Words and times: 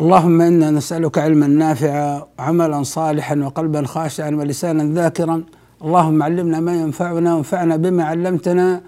اللهم 0.00 0.40
إنا 0.40 0.70
نسألك 0.70 1.18
علما 1.18 1.46
نافعا 1.46 2.26
وعملا 2.38 2.82
صالحا 2.82 3.36
وقلبا 3.36 3.86
خاشعا 3.86 4.30
ولسانا 4.30 4.94
ذاكرا. 4.94 5.42
اللهم 5.82 6.22
علمنا 6.22 6.60
ما 6.60 6.74
ينفعنا 6.74 7.34
وانفعنا 7.34 7.76
بما 7.76 8.04
علمتنا 8.04 8.80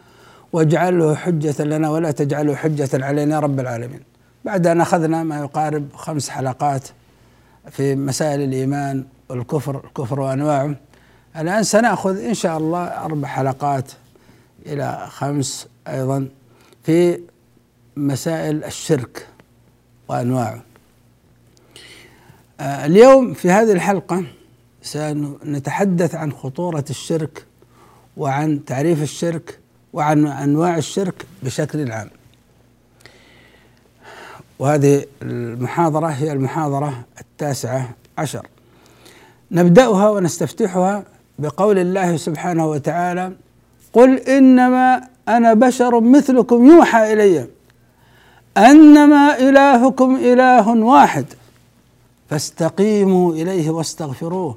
واجعله 0.53 1.15
حجة 1.15 1.65
لنا 1.65 1.91
ولا 1.91 2.11
تجعله 2.11 2.55
حجة 2.55 2.89
علينا 3.05 3.35
يا 3.35 3.41
رب 3.41 3.61
العالمين. 3.61 4.01
بعد 4.45 4.67
أن 4.67 4.81
أخذنا 4.81 5.23
ما 5.25 5.39
يقارب 5.39 5.89
خمس 5.95 6.29
حلقات 6.29 6.89
في 7.71 7.95
مسائل 7.97 8.41
الإيمان 8.41 9.05
والكفر 9.29 9.81
الكفر 9.85 10.21
وأنواعه 10.21 10.75
الآن 11.37 11.63
سنأخذ 11.63 12.25
إن 12.25 12.35
شاء 12.35 12.59
الله 12.59 12.85
أربع 12.85 13.29
حلقات 13.29 13.93
إلى 14.67 15.07
خمس 15.09 15.67
أيضا 15.89 16.29
في 16.83 17.21
مسائل 17.97 18.65
الشرك 18.65 19.27
وأنواعه 20.09 20.55
آه، 20.55 20.68
اليوم 22.61 23.35
في 23.35 23.51
هذه 23.51 23.73
الحلقة 23.73 24.25
سنتحدث 24.83 26.15
عن 26.15 26.33
خطورة 26.33 26.85
الشرك 26.91 27.45
وعن 28.17 28.65
تعريف 28.65 29.03
الشرك 29.03 29.59
وعن 29.93 30.27
أنواع 30.27 30.77
الشرك 30.77 31.27
بشكل 31.43 31.93
عام. 31.93 32.11
وهذه 34.59 35.05
المحاضرة 35.23 36.07
هي 36.07 36.33
المحاضرة 36.33 37.05
التاسعة 37.21 37.91
عشر. 38.19 38.47
نبدأها 39.51 40.11
ونستفتحها 40.11 41.05
بقول 41.39 41.79
الله 41.79 42.17
سبحانه 42.17 42.67
وتعالى 42.67 43.33
قل 43.93 44.19
إنما 44.19 45.09
أنا 45.29 45.55
بشر 45.55 46.01
مثلكم 46.01 46.67
يوحى 46.67 47.13
إلي 47.13 47.47
أنما 48.57 49.39
إلهكم 49.39 50.17
إله 50.17 50.69
واحد. 50.69 51.25
فاستقيموا 52.29 53.33
إليه 53.33 53.71
واستغفروه. 53.71 54.57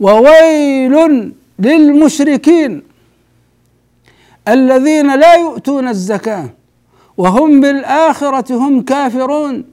وويل 0.00 1.32
للمشركين 1.58 2.82
الذين 4.48 5.20
لا 5.20 5.34
يؤتون 5.34 5.88
الزكاة 5.88 6.50
وهم 7.16 7.60
بالآخرة 7.60 8.54
هم 8.54 8.82
كافرون. 8.82 9.64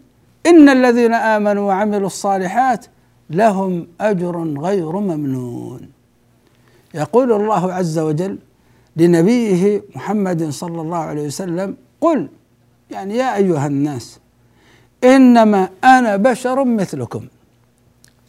إن 0.46 0.70
الذين 0.70 1.14
آمنوا 1.14 1.68
وعملوا 1.68 2.08
الصالحات 2.08 2.86
لهم 3.30 3.88
أجر 4.02 4.54
غير 4.60 4.92
ممنون. 4.92 5.90
يقول 6.94 7.32
الله 7.32 7.74
عز 7.74 8.00
وجل 8.00 8.38
لنبيه 8.98 9.84
محمد 9.96 10.50
صلى 10.50 10.82
الله 10.82 10.98
عليه 10.98 11.26
وسلم 11.26 11.78
قل 12.02 12.28
يعني 12.92 13.16
يا 13.18 13.36
أيها 13.36 13.68
الناس 13.68 14.20
إنما 15.16 15.70
أنا 15.84 16.16
بشر 16.16 16.66
مثلكم. 16.66 17.28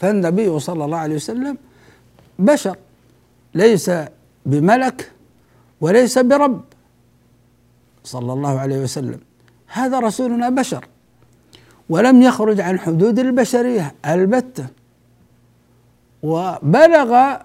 فالنبي 0.00 0.58
صلى 0.58 0.84
الله 0.84 0.98
عليه 0.98 1.14
وسلم 1.14 1.56
بشر 2.38 2.76
ليس 3.54 3.90
بملك 4.46 5.12
وليس 5.80 6.18
برب. 6.18 6.60
صلى 8.04 8.32
الله 8.32 8.58
عليه 8.58 8.78
وسلم. 8.82 9.20
هذا 9.66 9.98
رسولنا 9.98 10.48
بشر. 10.50 10.84
ولم 11.88 12.22
يخرج 12.22 12.60
عن 12.60 12.78
حدود 12.78 13.18
البشرية 13.18 13.94
البتة. 14.06 14.66
وبلغ 16.22 17.36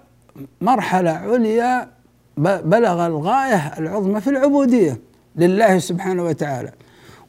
مرحلة 0.60 1.10
عليا 1.10 1.88
بلغ 2.36 3.06
الغاية 3.06 3.78
العظمى 3.78 4.20
في 4.20 4.30
العبودية 4.30 5.00
لله 5.36 5.78
سبحانه 5.78 6.24
وتعالى. 6.24 6.72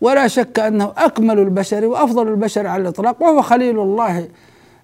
ولا 0.06 0.28
شك 0.28 0.60
أنه 0.60 0.94
أكمل 0.98 1.40
البشر 1.40 1.86
وأفضل 1.86 2.28
البشر 2.28 2.68
على 2.68 2.82
الإطلاق 2.82 3.22
وهو 3.22 3.42
خليل 3.42 3.80
الله 3.80 4.28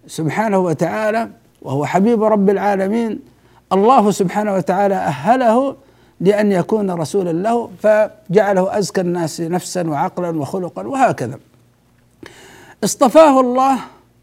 سبحانه 0.07 0.59
وتعالى 0.59 1.29
وهو 1.61 1.85
حبيب 1.85 2.23
رب 2.23 2.49
العالمين. 2.49 3.19
الله 3.73 4.11
سبحانه 4.11 4.53
وتعالى 4.55 4.95
أهله 4.95 5.75
لأن 6.21 6.51
يكون 6.51 6.91
رسولا 6.91 7.31
له 7.31 7.69
فجعله 7.83 8.77
أزكى 8.77 9.01
الناس 9.01 9.41
نفسا 9.41 9.89
وعقلا 9.89 10.39
وخلقا 10.39 10.87
وهكذا. 10.87 11.39
اصطفاه 12.83 13.39
الله 13.39 13.77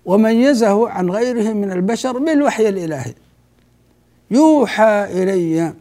وميزه 0.05 0.89
عن 0.89 1.11
غيره 1.11 1.53
من 1.53 1.73
البشر 1.73 2.19
بالوحي 2.19 2.69
الإلهي. 2.69 3.15
يوحى 4.31 5.05
إلي. 5.05 5.73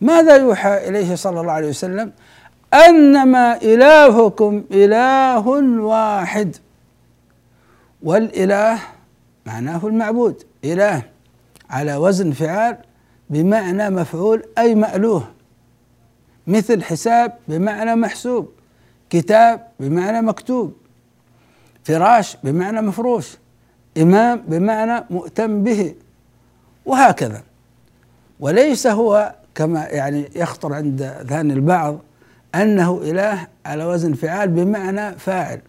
ماذا 0.00 0.36
يوحى 0.36 0.88
إليه 0.88 1.14
صلى 1.14 1.40
الله 1.40 1.52
عليه 1.52 1.68
وسلم؟ 1.68 2.12
أنما 2.74 3.56
إلهكم 3.62 4.64
إله 4.72 5.48
واحد. 5.80 6.56
والإله 8.02 8.78
معناه 9.46 9.86
المعبود 9.86 10.42
إله 10.64 11.02
على 11.70 11.96
وزن 11.96 12.32
فعال 12.32 12.76
بمعنى 13.30 13.90
مفعول 13.90 14.42
أي 14.58 14.74
مألوه. 14.74 15.28
مثل 16.46 16.82
حساب 16.82 17.38
بمعنى 17.48 17.94
محسوب 17.94 18.50
كتاب 19.10 19.68
بمعنى 19.80 20.22
مكتوب 20.22 20.72
فراش 21.84 22.36
بمعنى 22.44 22.82
مفروش 22.82 23.36
إمام 23.98 24.42
بمعنى 24.48 25.04
مؤتم 25.10 25.64
به 25.64 25.94
وهكذا. 26.86 27.42
وليس 28.40 28.86
هو 28.86 29.34
كما 29.54 29.86
يعني 29.86 30.30
يخطر 30.36 30.74
عند 30.74 31.02
ذهن 31.02 31.50
البعض 31.50 31.98
أنه 32.54 33.00
إله 33.02 33.46
على 33.66 33.84
وزن 33.84 34.12
فعال 34.12 34.48
بمعنى 34.48 35.18
فاعل. 35.18 35.60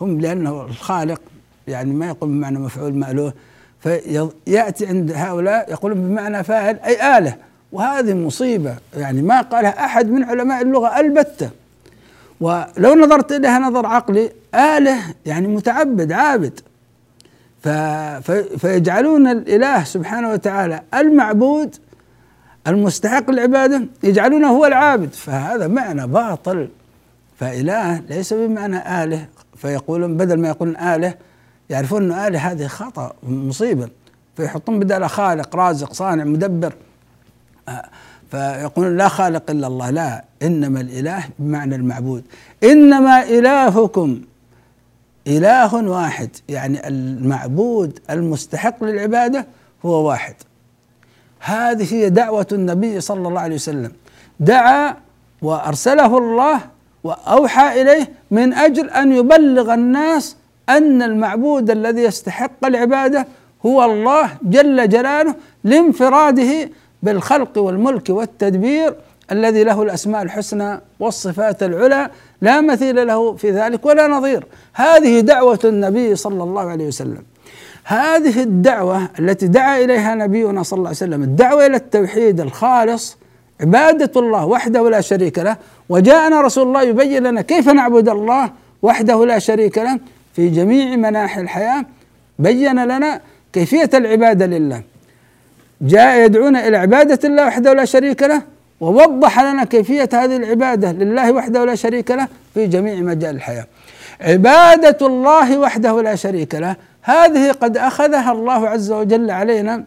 هم 0.00 0.20
لأنه 0.20 0.62
الخالق 0.62 1.20
يعني 1.68 1.92
ما 1.92 2.06
يقول 2.06 2.30
بمعنى 2.30 2.58
مفعول 2.58 2.94
مألوه. 2.94 3.32
فيأتي 3.80 4.86
عند 4.86 5.12
هؤلاء 5.12 5.70
يقولون 5.70 6.08
بمعنى 6.08 6.44
فاعل 6.44 6.78
أي 6.84 7.18
آلة. 7.18 7.36
وهذه 7.72 8.14
مصيبة 8.14 8.76
يعني 8.96 9.22
ما 9.22 9.40
قالها 9.40 9.84
أحد 9.84 10.10
من 10.10 10.24
علماء 10.24 10.62
اللغة 10.62 11.00
البتة. 11.00 11.50
ولو 12.40 12.94
نظرت 12.94 13.32
إليها 13.32 13.58
نظر 13.58 13.86
عقلي 13.86 14.32
آلة 14.54 14.96
يعني 15.26 15.48
متعبد 15.48 16.12
عابد. 16.12 16.60
فيجعلون 18.58 19.28
الإله 19.28 19.84
سبحانه 19.84 20.30
وتعالى 20.30 20.82
المعبود 20.94 21.76
المستحق 22.68 23.30
العبادة 23.30 23.86
يجعلونه 24.02 24.48
هو 24.48 24.66
العابد. 24.66 25.12
فهذا 25.12 25.66
معنى 25.68 26.06
باطل. 26.06 26.68
فإله 27.36 27.98
ليس 27.98 28.32
بمعنى 28.32 29.04
آله. 29.04 29.26
فيقولون 29.56 30.16
بدل 30.16 30.40
ما 30.40 30.48
يقولون 30.48 30.76
آله 30.76 31.14
يعرفون 31.70 32.12
أن 32.12 32.26
آله 32.26 32.38
هذه 32.38 32.66
خطأ 32.66 33.12
مصيبة. 33.22 33.88
فيحطون 34.36 34.78
بدل 34.78 35.06
خالق 35.06 35.56
رازق 35.56 35.92
صانع 35.92 36.24
مدبر. 36.24 36.72
فيقولون 38.30 38.96
لا 38.96 39.08
خالق 39.08 39.50
إلا 39.50 39.66
الله. 39.66 39.90
لا 39.90 40.24
إنما 40.42 40.80
الإله 40.80 41.24
بمعنى 41.38 41.74
المعبود. 41.74 42.24
إنما 42.64 43.22
إلهكم 43.22 44.20
إله 45.26 45.74
واحد. 45.74 46.30
يعني 46.48 46.88
المعبود 46.88 47.98
المستحق 48.10 48.84
للعبادة 48.84 49.46
هو 49.84 50.08
واحد. 50.08 50.34
هذه 51.46 51.94
هي 51.94 52.10
دعوة 52.10 52.46
النبي 52.52 53.00
صلى 53.00 53.28
الله 53.28 53.40
عليه 53.40 53.54
وسلم. 53.54 53.92
دعا 54.40 54.96
وأرسله 55.42 56.18
الله 56.18 56.60
وأوحى 57.04 57.82
إليه 57.82 58.08
من 58.30 58.52
أجل 58.52 58.90
أن 58.90 59.12
يبلغ 59.12 59.74
الناس 59.74 60.36
أن 60.68 61.02
المعبود 61.02 61.70
الذي 61.70 62.02
يستحق 62.02 62.64
العبادة 62.64 63.26
هو 63.66 63.84
الله 63.84 64.30
جل 64.42 64.88
جلاله 64.88 65.34
لانفراده 65.64 66.70
بالخلق 67.02 67.58
والملك 67.58 68.10
والتدبير 68.10 68.94
الذي 69.32 69.64
له 69.64 69.82
الأسماء 69.82 70.22
الحسنى 70.22 70.80
والصفات 71.00 71.62
العلى. 71.62 72.10
لا 72.40 72.60
مثيل 72.60 73.06
له 73.06 73.34
في 73.34 73.50
ذلك 73.50 73.86
ولا 73.86 74.06
نظير. 74.06 74.46
هذه 74.74 75.20
دعوة 75.20 75.58
النبي 75.64 76.16
صلى 76.16 76.42
الله 76.42 76.62
عليه 76.62 76.86
وسلم. 76.86 77.22
هذه 77.88 78.42
الدعوة 78.42 79.08
التي 79.18 79.46
دعا 79.46 79.78
إليها 79.78 80.14
نبينا 80.14 80.62
صلى 80.62 80.76
الله 80.76 80.88
عليه 80.88 80.96
وسلم 80.96 81.22
الدعوة 81.22 81.66
إلى 81.66 81.76
التوحيد 81.76 82.40
الخالص 82.40 83.16
عبادة 83.60 84.20
الله 84.20 84.46
وحده 84.46 84.90
لا 84.90 85.00
شريك 85.00 85.38
له 85.38 85.56
وجاءنا 85.88 86.40
رسول 86.40 86.66
الله 86.66 86.82
يبين 86.82 87.22
لنا 87.22 87.42
كيف 87.42 87.68
نعبد 87.68 88.08
الله 88.08 88.50
وحده 88.82 89.26
لا 89.26 89.38
شريك 89.38 89.78
له 89.78 89.98
في 90.34 90.48
جميع 90.48 90.96
مناحي 90.96 91.40
الحياة 91.40 91.84
بين 92.38 92.84
لنا 92.84 93.20
كيفية 93.52 93.90
العبادة 93.94 94.46
لله 94.46 94.82
جاء 95.80 96.24
يدعونا 96.24 96.68
إلى 96.68 96.76
عبادة 96.76 97.28
الله 97.28 97.46
وحده 97.46 97.72
لا 97.72 97.84
شريك 97.84 98.22
له 98.22 98.42
ووضح 98.80 99.40
لنا 99.40 99.64
كيفية 99.64 100.08
هذه 100.12 100.36
العبادة 100.36 100.92
لله 100.92 101.32
وحده 101.32 101.64
لا 101.64 101.74
شريك 101.74 102.10
له 102.10 102.28
في 102.54 102.66
جميع 102.66 102.94
مجال 102.94 103.36
الحياة. 103.36 103.66
عبادة 104.20 105.06
الله 105.06 105.58
وحده 105.58 106.02
لا 106.02 106.14
شريك 106.14 106.54
له 106.54 106.76
هذه 107.06 107.52
قد 107.52 107.76
أخذها 107.76 108.32
الله 108.32 108.68
عز 108.68 108.92
وجل 108.92 109.30
علينا 109.30 109.84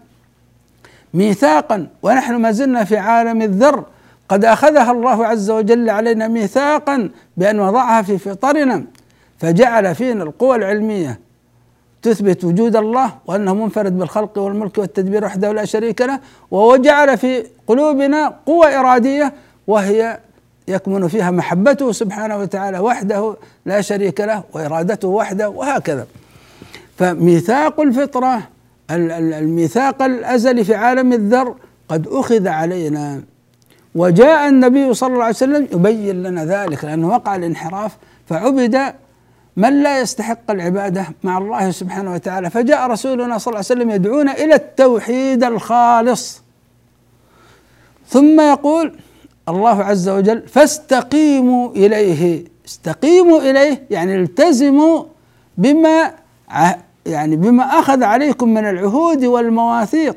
ميثاقا 1.13 1.87
ونحن 2.03 2.35
ما 2.35 2.51
زلنا 2.51 2.83
في 2.83 2.97
عالم 2.97 3.41
الذر. 3.41 3.83
قد 4.29 4.45
أخذها 4.45 4.91
الله 4.91 5.27
عز 5.27 5.49
وجل 5.49 5.89
علينا 5.89 6.27
ميثاقا 6.27 7.09
بأن 7.37 7.59
وضعها 7.59 8.01
في 8.01 8.17
فطرنا 8.17 8.83
فجعل 9.39 9.95
فينا 9.95 10.23
القوى 10.23 10.55
العلمية 10.55 11.19
تثبت 12.01 12.43
وجود 12.43 12.75
الله 12.75 13.13
وأنه 13.25 13.53
منفرد 13.53 13.97
بالخلق 13.97 14.37
والملك 14.37 14.77
والتدبير 14.77 15.25
وحده 15.25 15.51
لا 15.51 15.65
شريك 15.65 16.01
له 16.01 16.19
وجعل 16.51 17.17
في 17.17 17.45
قلوبنا 17.67 18.35
قوة 18.45 18.79
إرادية 18.79 19.33
وهي 19.67 20.19
يكمن 20.67 21.07
فيها 21.07 21.31
محبته 21.31 21.91
سبحانه 21.91 22.37
وتعالى 22.37 22.79
وحده 22.79 23.35
لا 23.65 23.81
شريك 23.81 24.21
له 24.21 24.43
وإرادته 24.53 25.07
وحده 25.07 25.49
وهكذا. 25.49 26.07
فميثاق 26.99 27.79
الفطرة 27.79 28.41
الميثاق 28.91 30.01
الازلي 30.01 30.63
في 30.63 30.75
عالم 30.75 31.13
الذر 31.13 31.55
قد 31.89 32.07
أخذ 32.07 32.47
علينا. 32.47 33.21
وجاء 33.95 34.49
النبي 34.49 34.93
صلى 34.93 35.13
الله 35.13 35.23
عليه 35.23 35.35
وسلم 35.35 35.67
يبين 35.73 36.23
لنا 36.23 36.45
ذلك 36.45 36.85
لأنه 36.85 37.07
وقع 37.07 37.35
الانحراف 37.35 37.97
فعبد 38.25 38.93
من 39.57 39.83
لا 39.83 39.99
يستحق 39.99 40.51
العبادة 40.51 41.05
مع 41.23 41.37
الله 41.37 41.71
سبحانه 41.71 42.13
وتعالى. 42.13 42.49
فجاء 42.49 42.87
رسولنا 42.87 43.37
صلى 43.37 43.51
الله 43.51 43.65
عليه 43.69 43.81
وسلم 43.81 43.89
يدعونا 43.89 44.31
إلى 44.31 44.55
التوحيد 44.55 45.43
الخالص. 45.43 46.41
ثم 48.07 48.41
يقول 48.41 48.95
الله 49.49 49.83
عز 49.83 50.09
وجل 50.09 50.47
فاستقيموا 50.47 51.71
إليه. 51.71 52.45
استقيموا 52.67 53.39
إليه 53.39 53.83
يعني 53.89 54.15
التزموا 54.15 55.03
بما 55.57 56.11
يعني 57.05 57.35
بما 57.35 57.63
أخذ 57.63 58.03
عليكم 58.03 58.49
من 58.49 58.69
العهود 58.69 59.25
والمواثيق 59.25 60.15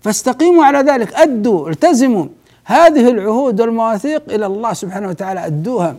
فاستقيموا 0.00 0.64
على 0.64 0.78
ذلك 0.78 1.14
أدوا 1.14 1.68
التزموا. 1.68 2.26
هذه 2.64 3.08
العهود 3.08 3.60
والمواثيق 3.60 4.22
إلى 4.28 4.46
الله 4.46 4.72
سبحانه 4.72 5.08
وتعالى 5.08 5.46
أدوها. 5.46 5.96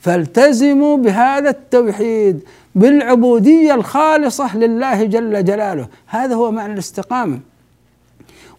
فالتزموا 0.00 0.96
بهذا 0.96 1.50
التوحيد 1.50 2.40
بالعبودية 2.74 3.74
الخالصة 3.74 4.56
لله 4.56 5.04
جل 5.04 5.44
جلاله. 5.44 5.86
هذا 6.06 6.34
هو 6.34 6.50
معنى 6.50 6.72
الاستقامة. 6.72 7.40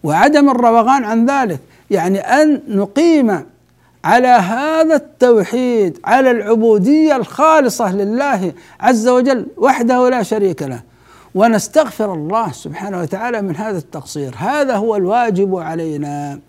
وعدم 0.04 0.50
الروغان 0.50 1.04
عن 1.04 1.26
ذلك 1.26 1.60
يعني 1.90 2.18
أن 2.18 2.60
نقيم 2.68 3.44
على 4.04 4.28
هذا 4.28 4.94
التوحيد 4.94 5.98
على 6.04 6.30
العبودية 6.30 7.16
الخالصة 7.16 7.96
لله 7.96 8.52
عز 8.80 9.08
وجل 9.08 9.46
وحده 9.56 10.08
لا 10.08 10.22
شريك 10.22 10.62
له. 10.62 10.91
ونستغفر 11.34 12.14
الله 12.14 12.52
سبحانه 12.52 13.00
وتعالى 13.00 13.42
من 13.42 13.56
هذا 13.56 13.78
التقصير. 13.78 14.34
هذا 14.38 14.76
هو 14.76 14.96
الواجب 14.96 15.56
علينا. 15.56 16.40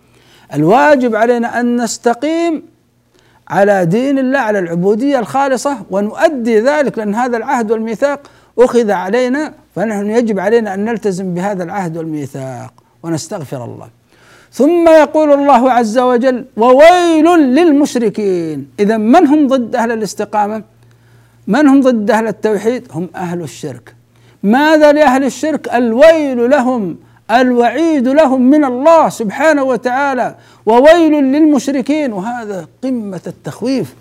الواجب 0.54 1.16
علينا 1.16 1.60
أن 1.60 1.82
نستقيم 1.82 2.62
على 3.48 3.86
دين 3.86 4.18
الله 4.18 4.38
على 4.38 4.58
العبودية 4.58 5.18
الخالصة 5.18 5.78
ونؤدي 5.90 6.60
ذلك 6.60 6.98
لأن 6.98 7.14
هذا 7.14 7.36
العهد 7.36 7.70
والميثاق 7.70 8.20
أخذ 8.58 8.90
علينا 8.90 9.54
فنحن 9.74 10.10
يجب 10.10 10.38
علينا 10.38 10.74
أن 10.74 10.84
نلتزم 10.84 11.34
بهذا 11.34 11.64
العهد 11.64 11.96
والميثاق 11.96 12.72
ونستغفر 13.02 13.64
الله. 13.64 13.88
ثم 14.52 14.88
يقول 14.88 15.32
الله 15.32 15.72
عز 15.72 15.98
وجل 15.98 16.44
وويل 16.56 17.26
للمشركين. 17.26 18.70
اذا 18.80 18.96
من 18.96 19.26
هم 19.26 19.46
ضد 19.48 19.76
أهل 19.76 19.92
الاستقامة؟ 19.92 20.62
من 21.46 21.68
هم 21.68 21.80
ضد 21.80 22.10
أهل 22.10 22.26
التوحيد؟ 22.26 22.88
هم 22.92 23.08
أهل 23.16 23.42
الشرك. 23.42 23.94
ماذا 24.44 24.92
لأهل 24.92 25.24
الشرك 25.24 25.74
الويل 25.74 26.50
لهم 26.50 26.96
الوعيد 27.30 28.08
لهم 28.08 28.50
من 28.50 28.64
الله 28.64 29.08
سبحانه 29.08 29.62
وتعالى 29.62 30.34
وويل 30.66 31.12
للمشركين؟ 31.12 32.12
وهذا 32.12 32.66
قمة 32.82 33.20
التخويف 33.26 33.94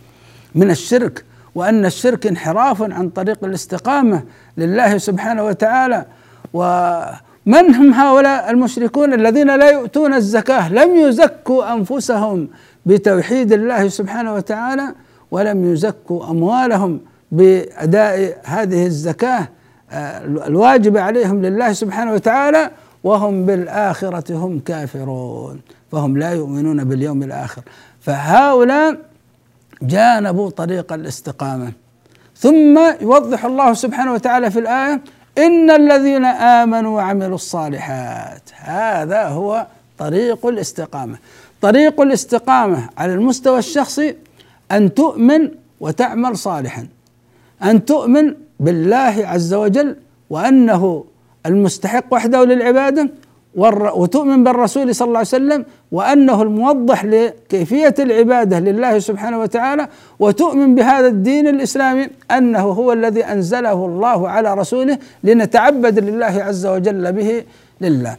من 0.56 0.72
الشرك 0.72 1.26
وأن 1.56 1.86
الشرك 1.86 2.28
انحراف 2.28 2.82
عن 2.82 3.10
طريق 3.10 3.44
الاستقامة 3.44 4.24
لله 4.58 4.98
سبحانه 4.98 5.44
وتعالى. 5.46 6.06
ومن 6.54 7.76
هم 7.76 7.94
هؤلاء 7.94 8.50
المشركون 8.52 9.14
الذين 9.14 9.56
لا 9.56 9.70
يؤتون 9.70 10.14
الزكاة؟ 10.14 10.74
لم 10.74 10.96
يزكوا 10.96 11.74
أنفسهم 11.74 12.48
بتوحيد 12.86 13.54
الله 13.54 13.88
سبحانه 13.88 14.34
وتعالى 14.34 14.96
ولم 15.32 15.74
يزكوا 15.74 16.30
أموالهم 16.32 17.00
بأداء 17.32 18.38
هذه 18.44 18.86
الزكاة. 18.86 19.48
آه، 19.94 20.26
الواجبه 20.26 21.02
عليهم 21.02 21.42
لله 21.42 21.74
سبحانه 21.74 22.14
وتعالى 22.14 22.72
وهم 23.04 23.46
بالآخرة 23.46 24.36
هم 24.36 24.60
كافرون 24.60 25.62
فهم 25.92 26.18
لا 26.18 26.32
يؤمنون 26.32 26.84
باليوم 26.84 27.24
الآخر. 27.24 27.62
فهؤلاء 28.02 28.98
جانبوا 29.82 30.50
طريق 30.50 30.94
الاستقامة. 30.94 31.72
ثم 32.38 32.80
يوضح 33.02 33.46
الله 33.46 33.74
سبحانه 33.74 34.14
وتعالى 34.14 34.52
في 34.52 34.60
الآية 34.60 35.02
إن 35.38 35.72
الذين 35.72 36.26
آمنوا 36.26 36.96
وعملوا 36.96 37.36
الصالحات 37.36 38.50
هذا 38.56 39.28
هو 39.28 39.68
طريق 39.98 40.46
الاستقامة. 40.46 41.18
طريق 41.62 42.02
الاستقامة 42.02 42.90
على 42.98 43.14
المستوى 43.14 43.60
الشخصي 43.60 44.16
أن 44.72 44.94
تؤمن 44.94 45.50
وتعمل 45.80 46.38
صالحا. 46.38 46.88
أن 47.64 47.86
تؤمن 47.86 48.34
بالله 48.60 49.28
عز 49.28 49.54
وجل 49.54 49.96
وأنه 50.30 51.06
المستحق 51.46 52.06
وحده 52.12 52.44
للعبادة 52.44 53.10
وتؤمن 53.56 54.44
بالرسول 54.44 54.96
صلى 54.96 55.08
الله 55.08 55.18
عليه 55.18 55.28
وسلم 55.28 55.66
وأنه 55.92 56.42
الموضح 56.42 57.06
لكيفية 57.06 57.96
العبادة 58.00 58.60
لله 58.60 59.00
سبحانه 59.00 59.40
وتعالى 59.40 59.88
وتؤمن 60.20 60.76
بهذا 60.76 61.08
الدين 61.08 61.48
الإسلامي 61.48 62.08
أنه 62.32 62.60
هو 62.60 62.94
الذي 62.94 63.26
أنزله 63.26 63.86
الله 63.86 64.30
على 64.30 64.54
رسوله 64.54 64.98
لنتعبد 65.24 66.00
لله 66.00 66.26
عز 66.26 66.66
وجل 66.66 67.12
به 67.12 67.44
لله. 67.82 68.18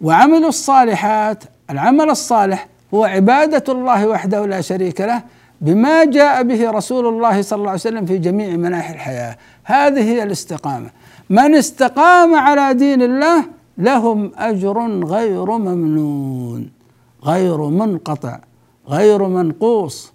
وعمل 0.00 0.44
الصالحات 0.44 1.44
العمل 1.70 2.10
الصالح 2.10 2.68
هو 2.94 3.04
عبادة 3.04 3.72
الله 3.72 4.06
وحده 4.06 4.46
لا 4.46 4.60
شريك 4.60 5.00
له 5.00 5.22
بما 5.62 6.04
جاء 6.04 6.42
به 6.42 6.70
رسول 6.70 7.06
الله 7.06 7.42
صلى 7.42 7.56
الله 7.56 7.70
عليه 7.70 7.80
وسلم 7.80 8.06
في 8.06 8.18
جميع 8.18 8.56
مناحي 8.56 8.94
الحياة، 8.94 9.36
هذه 9.64 10.02
هي 10.02 10.22
الاستقامة. 10.22 10.90
من 11.30 11.54
استقام 11.54 12.34
على 12.34 12.74
دين 12.74 13.02
الله 13.02 13.44
لهم 13.78 14.32
أجر 14.36 15.04
غير 15.04 15.58
ممنون 15.58 16.70
غير 17.24 17.56
منقطع 17.56 18.38
غير 18.88 19.28
منقوص. 19.28 20.12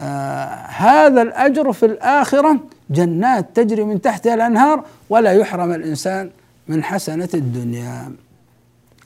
آه 0.00 0.44
هذا 0.66 1.22
الأجر 1.22 1.72
في 1.72 1.86
الآخرة 1.86 2.60
جنات 2.90 3.56
تجري 3.56 3.84
من 3.84 4.00
تحتها 4.00 4.34
الأنهار 4.34 4.84
ولا 5.10 5.32
يحرم 5.32 5.72
الإنسان 5.72 6.30
من 6.68 6.84
حسنة 6.84 7.28
الدنيا. 7.34 8.12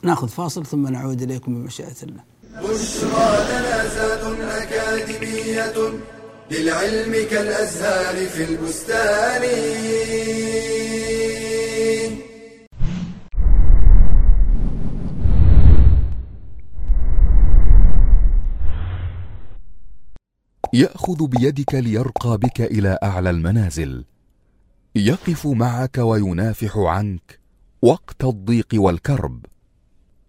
ناخذ 0.03 0.27
فاصل 0.27 0.65
ثم 0.65 0.87
نعود 0.87 1.21
إليكم 1.21 1.55
بمشيئة 1.55 2.03
الله. 2.03 2.28
بشرى 2.49 3.45
لنا 3.49 3.79
أكاديمية 4.63 5.99
للعلم 6.51 7.27
كالأزهار 7.31 8.27
في 8.27 8.43
البستان. 8.43 9.43
يأخذ 20.73 21.27
بيدك 21.27 21.73
ليرقى 21.73 22.37
بك 22.37 22.61
إلى 22.61 22.99
أعلى 23.03 23.29
المنازل. 23.29 24.05
يقف 24.95 25.47
معك 25.47 25.97
وينافح 25.97 26.77
عنك 26.77 27.39
وقت 27.81 28.23
الضيق 28.23 28.67
والكرب. 28.73 29.45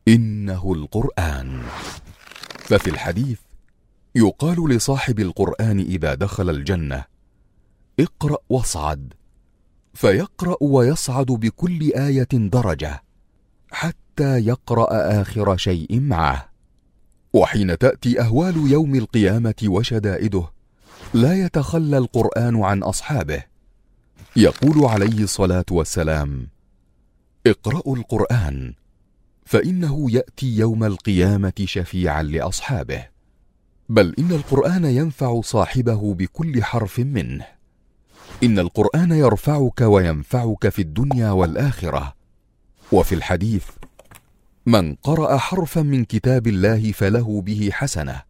إنه 0.09 0.73
القرآن. 0.73 1.63
ففي 2.71 2.91
الحديث 2.91 3.39
يقال 4.15 4.69
لصاحب 4.69 5.21
القرآن 5.21 5.81
إذا 5.81 6.15
دخل 6.15 6.51
الجنة 6.51 7.05
اقرأ 8.01 8.39
واصعد 8.49 9.13
فيقرأ 9.95 10.57
ويصعد 10.61 11.27
بكل 11.27 11.93
آية 11.93 12.29
درجة 12.33 13.03
حتى 13.71 14.39
يقرأ 14.39 15.21
آخر 15.23 15.57
شيء 15.57 16.01
معه. 16.01 16.51
وحين 17.33 17.79
تأتي 17.79 18.21
أهوال 18.21 18.57
يوم 18.57 18.95
القيامة 18.95 19.55
وشدائده 19.65 20.51
لا 21.15 21.45
يتخلى 21.45 21.99
القرآن 21.99 22.63
عن 22.63 22.83
أصحابه. 22.83 23.43
يقول 24.37 24.85
عليه 24.85 25.23
الصلاة 25.23 25.67
والسلام 25.71 26.49
اقرأوا 27.47 27.97
القرآن 27.97 28.75
فإنه 29.51 30.11
يأتي 30.11 30.57
يوم 30.57 30.85
القيامة 30.85 31.53
شفيعا 31.65 32.23
لأصحابه. 32.23 33.07
بل 33.89 34.15
إن 34.19 34.33
القرآن 34.33 34.85
ينفع 34.85 35.41
صاحبه 35.41 36.15
بكل 36.15 36.65
حرف 36.65 36.99
منه. 36.99 37.47
إن 38.43 38.59
القرآن 38.59 39.13
يرفعك 39.13 39.81
وينفعك 39.81 40.69
في 40.69 40.83
الدنيا 40.83 41.31
والآخرة. 41.31 42.15
وفي 42.93 43.15
الحديث 43.15 43.65
من 44.67 44.95
قرأ 44.95 45.37
حرفا 45.37 45.83
من 45.83 46.05
كتاب 46.05 46.47
الله 46.47 46.93
فله 46.93 47.41
به 47.41 47.71
حسنة 47.73 48.23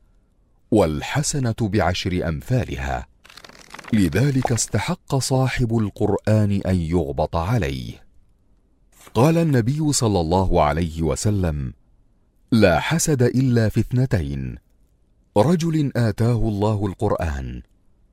والحسنة 0.71 1.57
بعشر 1.61 2.29
أمثالها. 2.29 3.07
لذلك 3.93 4.53
استحق 4.53 5.17
صاحب 5.17 5.79
القرآن 5.79 6.61
أن 6.67 6.77
يغبط 6.77 7.37
عليه. 7.37 8.10
قال 9.14 9.38
النبي 9.38 9.93
صلى 9.93 10.21
الله 10.21 10.62
عليه 10.62 11.02
وسلم 11.02 11.73
لا 12.52 12.81
حسد 12.81 13.23
إلا 13.23 13.69
في 13.69 13.81
اثنتين. 13.81 14.57
رجل 15.37 15.93
آتاه 15.97 16.49
الله 16.49 16.87
القرآن 16.87 17.62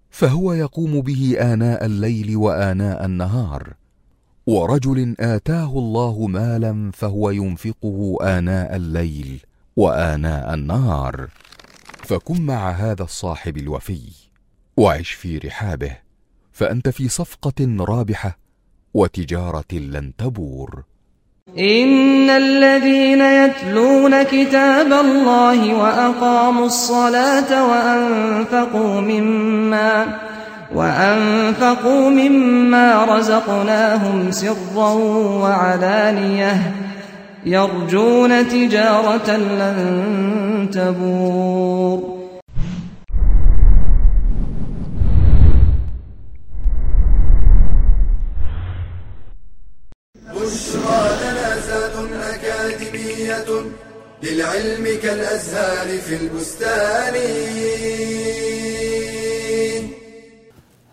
فهو 0.09 0.53
يقوم 0.53 1.01
به 1.01 1.37
آناء 1.39 1.85
الليل 1.85 2.37
وآناء 2.37 3.05
النهار. 3.05 3.73
ورجل 4.47 5.15
آتاه 5.19 5.71
الله 5.79 6.27
مالا 6.27 6.91
فهو 6.93 7.29
ينفقه 7.29 8.17
آناء 8.21 8.75
الليل 8.75 9.39
وآناء 9.75 10.53
النهار. 10.53 11.27
فكن 12.03 12.41
مع 12.41 12.71
هذا 12.71 13.03
الصاحب 13.03 13.57
الوفي 13.57 14.01
وعش 14.77 15.11
في 15.11 15.37
رحابه 15.37 15.97
فأنت 16.51 16.89
في 16.89 17.09
صفقة 17.09 17.77
رابحة 17.79 18.46
وتجارة 18.97 19.73
لن 19.73 20.11
تبور. 20.17 20.83
إن 21.59 22.29
الذين 22.29 23.21
يتلون 23.21 24.23
كتاب 24.23 24.93
الله 24.93 25.73
وأقاموا 25.73 26.65
الصلاة 26.65 27.69
وأنفقوا 27.69 29.01
مما 29.01 30.19
وأنفقوا 30.75 32.09
مما 32.09 33.05
رزقناهم 33.05 34.31
سرا 34.31 34.93
وعلانية 35.43 36.75
يرجون 37.45 38.47
تجارة 38.47 39.37
لن 39.37 40.69
تبور. 40.73 42.16
للعلم 54.31 54.99
كالأزهار 55.03 55.97
في 55.97 56.15
البستان. 56.15 57.13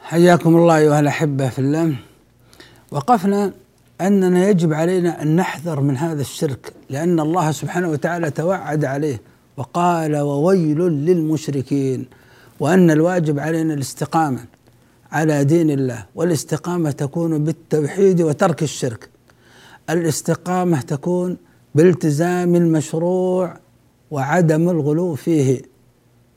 حياكم 0.01 0.57
الله 0.57 0.77
أيها 0.77 1.01
الأحبة 1.01 1.49
في 1.49 1.59
الله. 1.59 1.95
وقفنا 2.91 3.53
أننا 4.01 4.49
يجب 4.49 4.73
علينا 4.73 5.23
أن 5.23 5.37
نحذر 5.37 5.81
من 5.81 5.97
هذا 5.97 6.21
الشرك 6.21 6.73
لأن 6.91 7.21
الله 7.21 7.53
سبحانه 7.53 7.89
وتعالى 7.89 8.31
توعد 8.31 8.85
عليه 8.85 9.21
وقال 9.57 10.17
وويل 10.17 10.79
للمشركين. 10.79 12.07
وأن 12.61 12.91
الواجب 12.91 13.39
علينا 13.39 13.75
الاستقامة 13.75 14.45
على 15.13 15.45
دين 15.45 15.71
الله 15.71 16.07
والاستقامة 16.15 16.91
تكون 16.91 17.45
بالتوحيد 17.45 18.23
وترك 18.23 18.63
الشرك. 18.63 19.09
الاستقامة 19.91 20.81
تكون 20.81 21.37
بالتزام 21.75 22.55
المشروع 22.55 23.57
وعدم 24.11 24.71
الغلو 24.71 25.15
فيه 25.15 25.63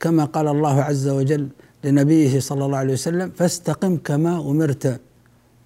كما 0.00 0.24
قال 0.24 0.48
الله 0.48 0.82
عز 0.82 1.08
وجل 1.08 1.48
لنبيه 1.84 2.40
صلى 2.40 2.64
الله 2.64 2.78
عليه 2.78 2.92
وسلم 2.92 3.30
فاستقم 3.36 3.96
كما 3.96 4.40
أمرت 4.40 5.00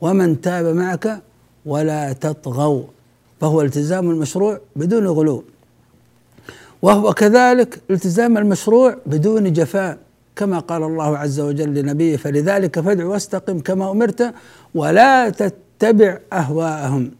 ومن 0.01 0.41
تاب 0.41 0.67
معك 0.77 1.23
ولا 1.67 2.13
تطغوا. 2.13 2.83
فهو 3.41 3.63
التزام 3.63 4.11
المشروع 4.11 4.61
بدون 4.77 5.07
غلو. 5.07 5.45
وهو 6.83 7.13
كذلك 7.15 7.81
التزام 7.91 8.39
المشروع 8.39 8.97
بدون 9.07 9.53
جفاء 9.53 9.99
كما 10.37 10.59
قال 10.59 10.83
الله 10.83 11.19
عز 11.19 11.41
وجل 11.41 11.75
لنبيه 11.75 12.17
فلذلك 12.17 12.81
فادع 12.81 13.05
واستقم 13.05 13.61
كما 13.61 13.91
أمرت 13.91 14.35
ولا 14.75 15.29
تتبع 15.29 16.19
أهواءهم. 16.33 17.11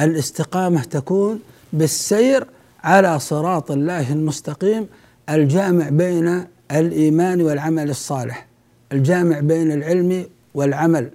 الاستقامة 0.00 0.82
تكون 0.82 1.40
بالسير 1.72 2.46
على 2.84 3.18
صراط 3.18 3.70
الله 3.70 4.12
المستقيم 4.12 4.86
الجامع 5.30 5.88
بين 5.88 6.44
الإيمان 6.72 7.42
والعمل 7.42 7.90
الصالح 7.90 8.46
الجامع 8.92 9.40
بين 9.40 9.72
العلم 9.72 10.26
والعمل 10.54 11.10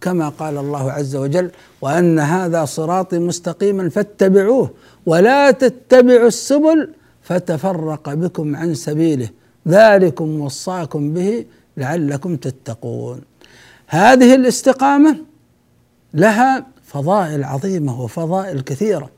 كما 0.00 0.28
قال 0.28 0.58
الله 0.58 0.92
عز 0.92 1.16
وجل 1.16 1.50
وأن 1.80 2.18
هذا 2.18 2.64
صراطي 2.64 3.18
مستقيما 3.18 3.88
فاتبعوه 3.88 4.70
ولا 5.06 5.50
تتبعوا 5.50 6.28
السبل 6.28 6.94
فتفرق 7.22 8.14
بكم 8.14 8.56
عن 8.56 8.74
سبيله. 8.74 9.28
ذلكم 9.68 10.40
وصاكم 10.40 11.14
به 11.14 11.44
لعلكم 11.76 12.36
تتقون. 12.36 13.20
هذه 13.86 14.34
الاستقامة 14.34 15.16
لها 16.14 16.66
فضائل 16.84 17.44
عظيمة 17.44 18.02
وفضائل 18.02 18.60
كثيرة. 18.60 19.10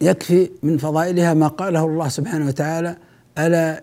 يكفي 0.00 0.50
من 0.62 0.78
فضائلها 0.78 1.34
ما 1.34 1.48
قاله 1.48 1.84
الله 1.84 2.08
سبحانه 2.08 2.46
وتعالى 2.46 2.96
ألا 3.38 3.82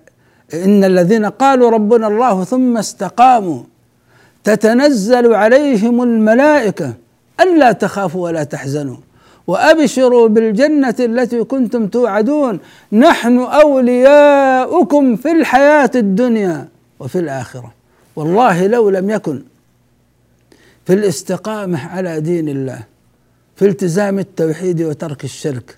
إن 0.53 0.83
الذين 0.83 1.25
قالوا 1.25 1.69
ربنا 1.69 2.07
الله 2.07 2.43
ثم 2.43 2.77
استقاموا 2.77 3.63
تتنزل 4.43 5.33
عليهم 5.33 6.03
الملائكة 6.03 6.93
ألا 7.41 7.71
تخافوا 7.71 8.23
ولا 8.23 8.43
تحزنوا 8.43 8.97
وأبشروا 9.47 10.27
بالجنة 10.27 10.95
التي 10.99 11.43
كنتم 11.43 11.87
توعدون 11.87 12.59
نحن 12.91 13.39
أولياؤكم 13.39 15.15
في 15.15 15.31
الحياة 15.31 15.91
الدنيا 15.95 16.67
وفي 16.99 17.19
الآخرة. 17.19 17.73
والله 18.15 18.67
لو 18.67 18.89
لم 18.89 19.09
يكن 19.09 19.41
في 20.85 20.93
الاستقامة 20.93 21.87
على 21.87 22.19
دين 22.19 22.49
الله 22.49 22.79
في 23.55 23.65
التزام 23.65 24.19
التوحيد 24.19 24.81
وترك 24.81 25.23
الشرك 25.23 25.77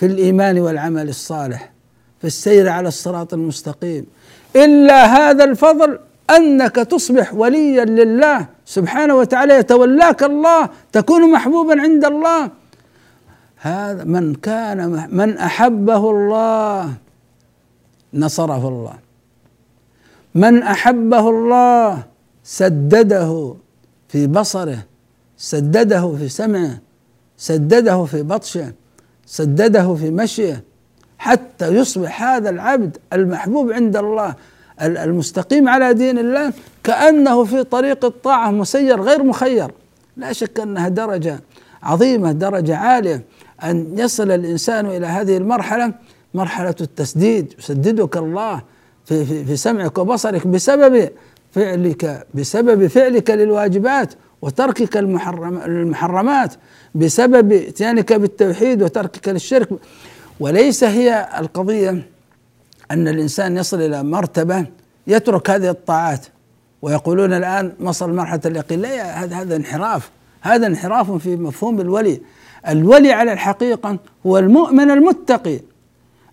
في 0.00 0.06
الإيمان 0.06 0.58
والعمل 0.58 1.08
الصالح 1.08 1.72
في 2.20 2.26
السير 2.26 2.68
على 2.68 2.88
الصراط 2.88 3.34
المستقيم. 3.34 4.06
إلا 4.56 5.04
هذا 5.04 5.44
الفضل 5.44 5.98
أنك 6.30 6.76
تصبح 6.76 7.34
وليا 7.34 7.84
لله 7.84 8.46
سبحانه 8.64 9.14
وتعالى 9.14 9.54
يتولاك 9.54 10.22
الله 10.22 10.68
تكون 10.92 11.32
محبوبا 11.32 11.80
عند 11.80 12.04
الله. 12.04 12.50
هذا 13.56 14.04
من 14.04 14.34
كان 14.34 15.08
من 15.12 15.38
أحبه 15.38 16.10
الله 16.10 16.92
نصره 18.14 18.68
الله. 18.68 18.96
من 20.34 20.62
أحبه 20.62 21.30
الله 21.30 22.02
سدده 22.44 23.54
في 24.08 24.26
بصره 24.26 24.78
سدده 25.36 26.16
في 26.16 26.28
سمعه 26.28 26.78
سدده 27.36 28.04
في 28.04 28.22
بطشه. 28.22 28.79
سدده 29.30 29.94
في 29.94 30.10
مشيه 30.10 30.64
حتى 31.18 31.68
يصبح 31.68 32.22
هذا 32.22 32.50
العبد 32.50 32.96
المحبوب 33.12 33.72
عند 33.72 33.96
الله 33.96 34.34
المستقيم 34.82 35.68
على 35.68 35.94
دين 35.94 36.18
الله 36.18 36.52
كأنه 36.84 37.44
في 37.44 37.64
طريق 37.64 38.04
الطاعة 38.04 38.50
مسير 38.50 39.00
غير 39.00 39.22
مخير. 39.22 39.70
لا 40.16 40.32
شك 40.32 40.60
أنها 40.60 40.88
درجة 40.88 41.40
عظيمة 41.82 42.32
درجة 42.32 42.76
عالية. 42.76 43.22
أن 43.64 43.98
يصل 43.98 44.30
الإنسان 44.30 44.86
إلى 44.86 45.06
هذه 45.06 45.36
المرحلة 45.36 45.92
مرحلة 46.34 46.74
التسديد. 46.80 47.54
يسددك 47.58 48.16
الله 48.16 48.62
في, 49.04 49.24
في, 49.24 49.44
في 49.44 49.56
سمعك 49.56 49.98
وبصرك 49.98 50.46
بسبب 50.46 51.10
فعلك 51.52 52.26
بسبب 52.34 52.86
فعلك 52.86 53.30
للواجبات. 53.30 54.14
وتركك 54.42 54.96
المحرم 54.96 55.58
المحرمات 55.58 56.54
بسبب 56.94 57.52
اتيانك 57.52 58.12
بالتوحيد 58.12 58.82
وتركك 58.82 59.28
للشرك. 59.28 59.68
وليس 60.40 60.84
هي 60.84 61.28
القضية 61.38 61.90
أن 62.90 63.08
الإنسان 63.08 63.56
يصل 63.56 63.80
إلى 63.80 64.02
مرتبة 64.02 64.66
يترك 65.06 65.50
هذه 65.50 65.70
الطاعات 65.70 66.26
ويقولون 66.82 67.32
الآن 67.32 67.72
وصل 67.80 68.14
مرحلة 68.14 68.40
اليقين. 68.46 68.80
لا 68.80 69.24
هذا 69.24 69.36
هذا 69.36 69.56
انحراف. 69.56 70.10
هذا 70.40 70.66
انحراف 70.66 71.10
في 71.10 71.36
مفهوم 71.36 71.80
الولي. 71.80 72.20
الولي 72.68 73.12
على 73.12 73.32
الحقيقة 73.32 73.98
هو 74.26 74.38
المؤمن 74.38 74.90
المتقي. 74.90 75.60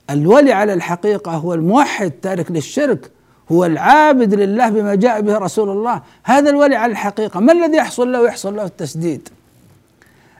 الولي 0.09 0.51
على 0.51 0.73
الحقيقة 0.73 1.31
هو 1.31 1.53
الموحد 1.53 2.11
تارك 2.11 2.51
للشرك. 2.51 3.11
هو 3.51 3.65
العابد 3.65 4.33
لله 4.33 4.69
بما 4.69 4.95
جاء 4.95 5.21
به 5.21 5.37
رسول 5.37 5.69
الله. 5.69 6.01
هذا 6.23 6.49
الولي 6.49 6.75
على 6.75 6.91
الحقيقة 6.91 7.39
ما 7.39 7.53
الذي 7.53 7.77
يحصل 7.77 8.11
له؟ 8.11 8.27
يحصل 8.27 8.55
له 8.55 8.63
التسديد. 8.63 9.29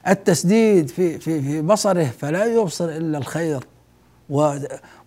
التسديد 0.07 0.87
في 0.89 1.19
في 1.19 1.41
في 1.41 1.61
بصره 1.61 2.03
فلا 2.19 2.45
يبصر 2.45 2.85
إلا 2.85 3.17
الخير. 3.17 3.59
و 4.29 4.57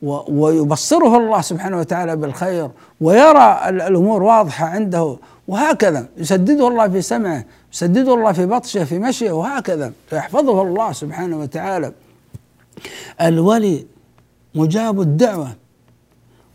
و 0.03 0.23
ويبصره 0.29 1.17
الله 1.17 1.41
سبحانه 1.41 1.79
وتعالى 1.79 2.17
بالخير 2.17 2.71
ويرى 3.01 3.61
الأمور 3.69 4.23
واضحة 4.23 4.67
عنده 4.67 5.17
وهكذا. 5.49 6.07
يسدده 6.17 6.69
الله 6.69 6.89
في 6.89 7.03
سمعه 7.03 7.45
يسدده 7.73 8.15
الله 8.15 8.33
في 8.33 8.47
بطشه 8.47 8.85
في 8.85 8.99
مشيه 8.99 9.33
وهكذا. 9.33 9.93
يحفظه 10.13 10.63
الله 10.63 10.93
سبحانه 10.93 11.39
وتعالى. 11.39 11.93
الولي 13.21 13.87
مجاب 14.55 15.01
الدعوة. 15.01 15.49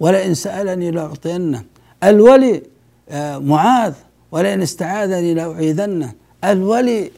ولئن 0.06 0.34
سألني 0.34 0.92
لأعطينه. 0.92 1.64
الولي 2.04 2.64
آه، 3.10 3.38
معاذ 3.38 3.94
ولئن 4.32 4.62
استعاذني 4.62 5.34
لأعيذنه. 5.34 6.12
الولي 6.44 7.12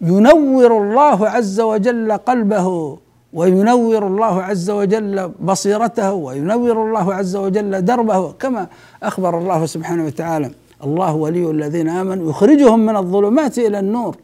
ينور 0.00 0.78
الله 0.78 1.28
عز 1.28 1.60
وجل 1.60 2.12
قلبه 2.12 2.98
وينور 3.32 4.06
الله 4.06 4.42
عز 4.42 4.70
وجل 4.70 5.28
بصيرته 5.40 6.12
وينور 6.12 6.88
الله 6.88 7.14
عز 7.14 7.36
وجل 7.36 7.84
دربه 7.84 8.32
كما 8.32 8.66
أخبر 9.02 9.38
الله 9.38 9.66
سبحانه 9.66 10.04
وتعالى. 10.04 10.50
الله 10.84 11.14
ولي 11.14 11.50
الذين 11.50 11.88
آمنوا 11.88 12.30
يخرجهم 12.30 12.80
من 12.86 12.96
الظلمات 12.96 13.58
إلى 13.58 13.78
النور. 13.78 14.16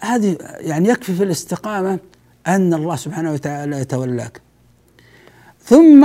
هذه 0.00 0.36
يعني 0.60 0.88
يكفي 0.88 1.12
في 1.12 1.24
الاستقامة 1.24 1.98
أن 2.46 2.74
الله 2.74 2.96
سبحانه 2.96 3.32
وتعالى 3.32 3.80
يتولاك. 3.80 4.49
ثم 5.70 6.04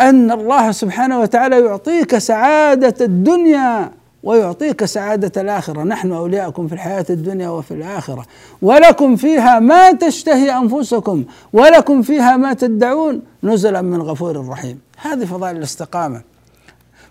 أن 0.00 0.30
الله 0.30 0.72
سبحانه 0.72 1.20
وتعالى 1.20 1.60
يعطيك 1.60 2.18
سعادة 2.18 2.94
الدنيا 3.04 3.90
ويعطيك 4.22 4.84
سعادة 4.84 5.40
الآخرة. 5.40 5.82
نحن 5.82 6.12
أولياءكم 6.12 6.68
في 6.68 6.74
الحياة 6.74 7.06
الدنيا 7.10 7.48
وفي 7.48 7.74
الآخرة. 7.74 8.24
ولكم 8.62 9.16
فيها 9.16 9.58
ما 9.58 9.92
تشتهي 9.92 10.56
أنفسكم 10.58 11.24
ولكم 11.52 12.02
فيها 12.02 12.36
ما 12.36 12.52
تدعون 12.52 13.22
نزلا 13.42 13.82
من 13.82 14.02
غفور 14.02 14.48
رحيم. 14.48 14.78
هذه 15.00 15.24
فضائل 15.24 15.56
الاستقامة. 15.56 16.22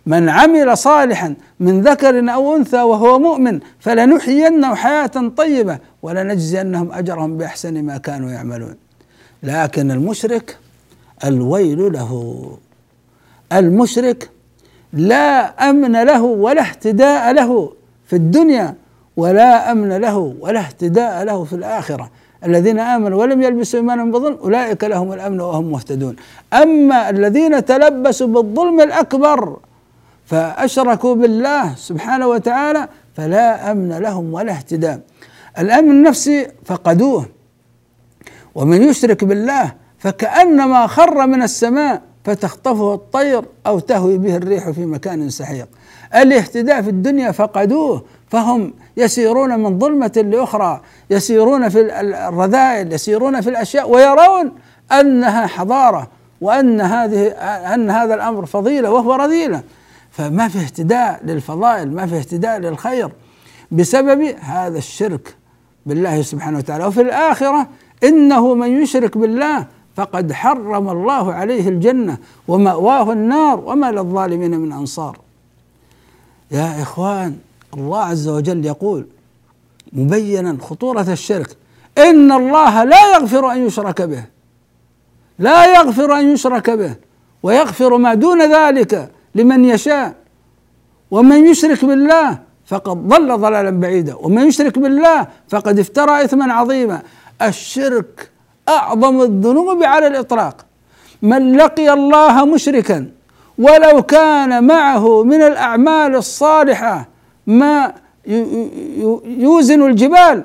من 0.05 0.29
عمل 0.29 0.77
صالحا 0.77 1.35
من 1.59 1.81
ذكر 1.81 2.33
أو 2.33 2.55
أنثى 2.55 2.81
وهو 2.81 3.19
مؤمن 3.19 3.59
فلنحيينه 3.79 4.75
حياة 4.75 5.31
طيبة 5.37 5.77
ولنجزينهم 6.01 6.91
أجرهم 6.91 7.37
بأحسن 7.37 7.83
ما 7.83 7.97
كانوا 7.97 8.31
يعملون. 8.31 8.75
لكن 9.43 9.91
المشرك 9.91 10.57
الويل 11.25 11.93
له. 11.93 12.11
المشرك 13.53 14.29
لا 14.93 15.29
أمن 15.69 16.03
له 16.03 16.21
ولا 16.21 16.61
اهتداء 16.61 17.33
له 17.33 17.73
في 18.07 18.15
الدنيا 18.15 18.75
ولا 19.17 19.71
أمن 19.71 19.97
له 19.97 20.17
ولا 20.39 20.59
اهتداء 20.59 21.23
له 21.23 21.43
في 21.43 21.53
الآخرة. 21.53 22.11
الذين 22.45 22.79
آمنوا 22.79 23.19
ولم 23.21 23.41
يلبسوا 23.41 23.79
ايمانهم 23.79 24.11
بظلم 24.11 24.37
أولئك 24.43 24.83
لهم 24.83 25.13
الأمن 25.13 25.41
وهم 25.41 25.71
مهتدون. 25.71 26.15
أما 26.53 27.09
الذين 27.09 27.65
تلبسوا 27.65 28.27
بالظلم 28.27 28.81
الأكبر 28.81 29.57
فأشركوا 30.25 31.15
بالله 31.15 31.75
سبحانه 31.75 32.27
وتعالى 32.27 32.87
فلا 33.15 33.71
أمن 33.71 33.89
لهم 33.89 34.33
ولا 34.33 34.51
اهتداء 34.51 34.99
الأمن 35.59 35.91
النفسي 35.91 36.47
فقدوه. 36.65 37.25
ومن 38.55 38.83
يشرك 38.83 39.23
بالله 39.23 39.73
فكأنما 40.01 40.87
خر 40.87 41.27
من 41.27 41.43
السماء 41.43 42.01
فتخطفه 42.23 42.93
الطير 42.93 43.45
أو 43.67 43.79
تهوي 43.79 44.17
به 44.17 44.35
الريح 44.35 44.69
في 44.69 44.85
مكان 44.85 45.29
سحيق. 45.29 45.67
الاهتداء 46.15 46.81
في 46.81 46.89
الدنيا 46.89 47.31
فقدوه 47.31 48.05
فهم 48.29 48.73
يسيرون 48.97 49.59
من 49.59 49.79
ظلمة 49.79 50.25
لأخرى 50.31 50.81
يسيرون 51.09 51.69
في 51.69 52.01
الرذائل 52.27 52.93
يسيرون 52.93 53.41
في 53.41 53.49
الأشياء 53.49 53.89
ويرون 53.89 54.51
أنها 54.91 55.47
حضارة 55.47 56.07
وأن 56.41 56.81
هذه 56.81 57.27
أن 57.73 57.89
هذا 57.89 58.13
الأمر 58.13 58.45
فضيلة 58.45 58.91
وهو 58.91 59.13
رذيلة. 59.13 59.61
فما 60.11 60.47
في 60.47 60.59
اهتداء 60.59 61.19
للفضائل 61.23 61.91
ما 61.91 62.07
في 62.07 62.17
اهتداء 62.17 62.59
للخير 62.59 63.11
بسبب 63.71 64.35
هذا 64.41 64.77
الشرك 64.77 65.35
بالله 65.85 66.21
سبحانه 66.21 66.57
وتعالى. 66.57 66.85
وفي 66.85 67.01
الآخرة 67.01 67.67
إنه 68.03 68.53
من 68.53 68.81
يشرك 68.83 69.17
بالله 69.17 69.65
فقد 69.95 70.33
حرم 70.33 70.89
الله 70.89 71.33
عليه 71.33 71.69
الجنة 71.69 72.17
ومأواه 72.47 73.11
النار 73.11 73.59
وما 73.65 73.91
للظالمين 73.91 74.59
من 74.59 74.71
أنصار. 74.71 75.19
يا 76.51 76.81
إخوان 76.81 77.37
الله 77.73 77.99
عز 77.99 78.27
وجل 78.27 78.65
يقول 78.65 79.07
مبينا 79.93 80.57
خطورة 80.61 81.11
الشرك 81.11 81.55
إن 81.97 82.31
الله 82.31 82.83
لا 82.83 83.13
يغفر 83.13 83.51
أن 83.51 83.65
يشرك 83.65 84.01
به 84.01 84.23
لا 85.39 85.75
يغفر 85.75 86.19
أن 86.19 86.33
يشرك 86.33 86.69
به 86.69 86.95
ويغفر 87.43 87.97
ما 87.97 88.13
دون 88.13 88.41
ذلك 88.53 89.11
لمن 89.35 89.65
يشاء. 89.65 90.15
ومن 91.11 91.47
يشرك 91.47 91.85
بالله 91.85 92.39
فقد 92.65 93.07
ضل 93.07 93.37
ضلالا 93.37 93.69
بعيدا 93.69 94.15
ومن 94.15 94.47
يشرك 94.47 94.79
بالله 94.79 95.27
فقد 95.49 95.79
افترى 95.79 96.23
اثما 96.23 96.53
عظيما. 96.53 97.01
الشرك 97.41 98.30
أعظم 98.69 99.21
الذنوب 99.21 99.83
على 99.83 100.07
الإطلاق. 100.07 100.65
من 101.21 101.57
لقي 101.57 101.93
الله 101.93 102.45
مشركا 102.45 103.07
ولو 103.57 104.01
كان 104.01 104.63
معه 104.63 105.23
من 105.23 105.41
الأعمال 105.41 106.15
الصالحة 106.15 107.07
ما 107.47 107.93
يوزن 109.25 109.81
الجبال 109.85 110.43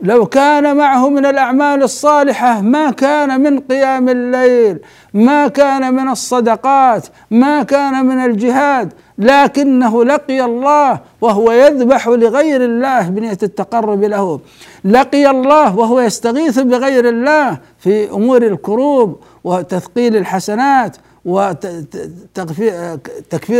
لو 0.00 0.26
كان 0.26 0.76
معه 0.76 1.08
من 1.08 1.26
الأعمال 1.26 1.82
الصالحة 1.82 2.60
ما 2.60 2.90
كان 2.90 3.40
من 3.40 3.60
قيام 3.60 4.08
الليل 4.08 4.78
ما 5.14 5.48
كان 5.48 5.94
من 5.94 6.08
الصدقات 6.08 7.06
ما 7.30 7.62
كان 7.62 8.06
من 8.06 8.24
الجهاد 8.24 8.92
لكنه 9.18 10.04
لقي 10.04 10.44
الله 10.44 11.00
وهو 11.20 11.52
يذبح 11.52 12.08
لغير 12.08 12.64
الله 12.64 13.08
بنية 13.08 13.38
التقرب 13.42 14.02
له. 14.04 14.40
لقي 14.84 15.30
الله 15.30 15.76
وهو 15.76 16.00
يستغيث 16.00 16.58
بغير 16.58 17.08
الله 17.08 17.58
في 17.78 18.10
أمور 18.10 18.42
الكروب 18.42 19.20
وتثقيل 19.44 20.16
الحسنات 20.16 20.96
وتكفير 21.24 21.64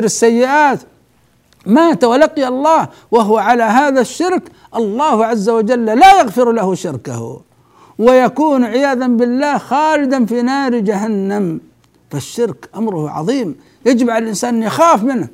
السيئات. 0.05 0.79
مات 1.67 2.05
ولقي 2.05 2.49
الله 2.49 2.89
وهو 3.11 3.39
على 3.39 3.63
هذا 3.63 4.01
الشرك. 4.01 4.43
الله 4.77 5.27
عز 5.27 5.49
وجل 5.49 5.85
لا 5.85 6.21
يغفر 6.21 6.53
له 6.53 6.75
شركه 6.75 7.41
ويكون 7.99 8.65
عياذا 8.65 9.07
بالله 9.07 9.59
خالدا 9.59 10.25
في 10.25 10.43
نار 10.43 10.79
جهنم. 10.79 11.61
فالشرك 12.11 12.69
أمره 12.77 13.11
عظيم. 13.11 13.57
يجب 13.87 14.11
على 14.11 14.23
الإنسان 14.23 14.55
أن 14.55 14.63
يخاف 14.63 15.03
منه. 15.03 15.29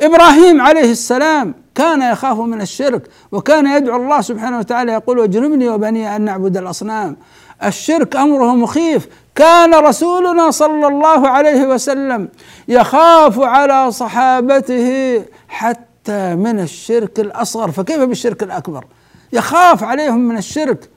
إبراهيم 0.00 0.60
عليه 0.60 0.90
السلام 0.90 1.54
كان 1.74 2.02
يخاف 2.02 2.38
من 2.38 2.60
الشرك 2.60 3.08
وكان 3.32 3.66
يدعو 3.66 4.02
الله 4.02 4.20
سبحانه 4.20 4.58
وتعالى 4.58 4.92
يقول 4.92 5.18
واجنبني 5.18 5.68
وبني 5.68 6.16
أن 6.16 6.22
نعبد 6.22 6.56
الأصنام. 6.56 7.16
الشرك 7.64 8.16
أمره 8.16 8.54
مخيف. 8.54 9.08
كان 9.34 9.74
رسولنا 9.74 10.50
صلى 10.50 10.86
الله 10.86 11.28
عليه 11.28 11.66
وسلم 11.66 12.28
يخاف 12.68 13.40
على 13.40 13.90
صحابته 13.90 15.22
حتى 15.48 16.34
من 16.34 16.60
الشرك 16.60 17.20
الأصغر. 17.20 17.70
فكيف 17.70 18.00
بالشرك 18.00 18.42
الأكبر؟ 18.42 18.84
يخاف 19.32 19.84
عليهم 19.84 20.28
من 20.28 20.36
الشرك. 20.36 20.88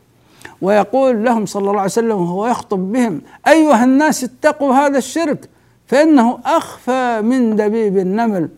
ويقول 0.61 1.23
لهم 1.23 1.45
صلى 1.45 1.61
الله 1.61 1.81
عليه 1.81 1.91
وسلم 1.91 2.11
وهو 2.11 2.47
يخطب 2.47 2.91
بهم 2.91 3.21
أيها 3.47 3.83
الناس 3.83 4.23
اتقوا 4.23 4.73
هذا 4.73 4.97
الشرك 4.97 5.49
فإنه 5.87 6.39
أخفى 6.45 7.21
من 7.21 7.55
دبيب 7.55 7.97
النمل. 7.97 8.49